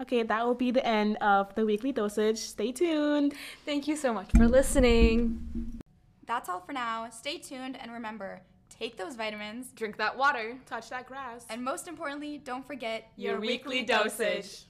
Okay, 0.00 0.22
that 0.22 0.44
will 0.44 0.54
be 0.54 0.70
the 0.70 0.84
end 0.84 1.16
of 1.18 1.54
the 1.54 1.64
weekly 1.64 1.92
dosage. 1.92 2.38
Stay 2.38 2.72
tuned. 2.72 3.34
Thank 3.64 3.86
you 3.86 3.96
so 3.96 4.12
much 4.12 4.30
for 4.36 4.48
listening. 4.48 5.80
That's 6.26 6.48
all 6.48 6.60
for 6.60 6.72
now. 6.72 7.08
Stay 7.10 7.38
tuned 7.38 7.78
and 7.80 7.92
remember, 7.92 8.40
take 8.68 8.96
those 8.96 9.14
vitamins. 9.14 9.68
Drink 9.74 9.96
that 9.98 10.16
water. 10.16 10.56
Touch 10.66 10.90
that 10.90 11.06
grass. 11.06 11.46
And 11.48 11.62
most 11.62 11.86
importantly, 11.86 12.38
don't 12.38 12.66
forget 12.66 13.12
Your 13.16 13.38
weekly 13.38 13.82
dosage. 13.82 14.64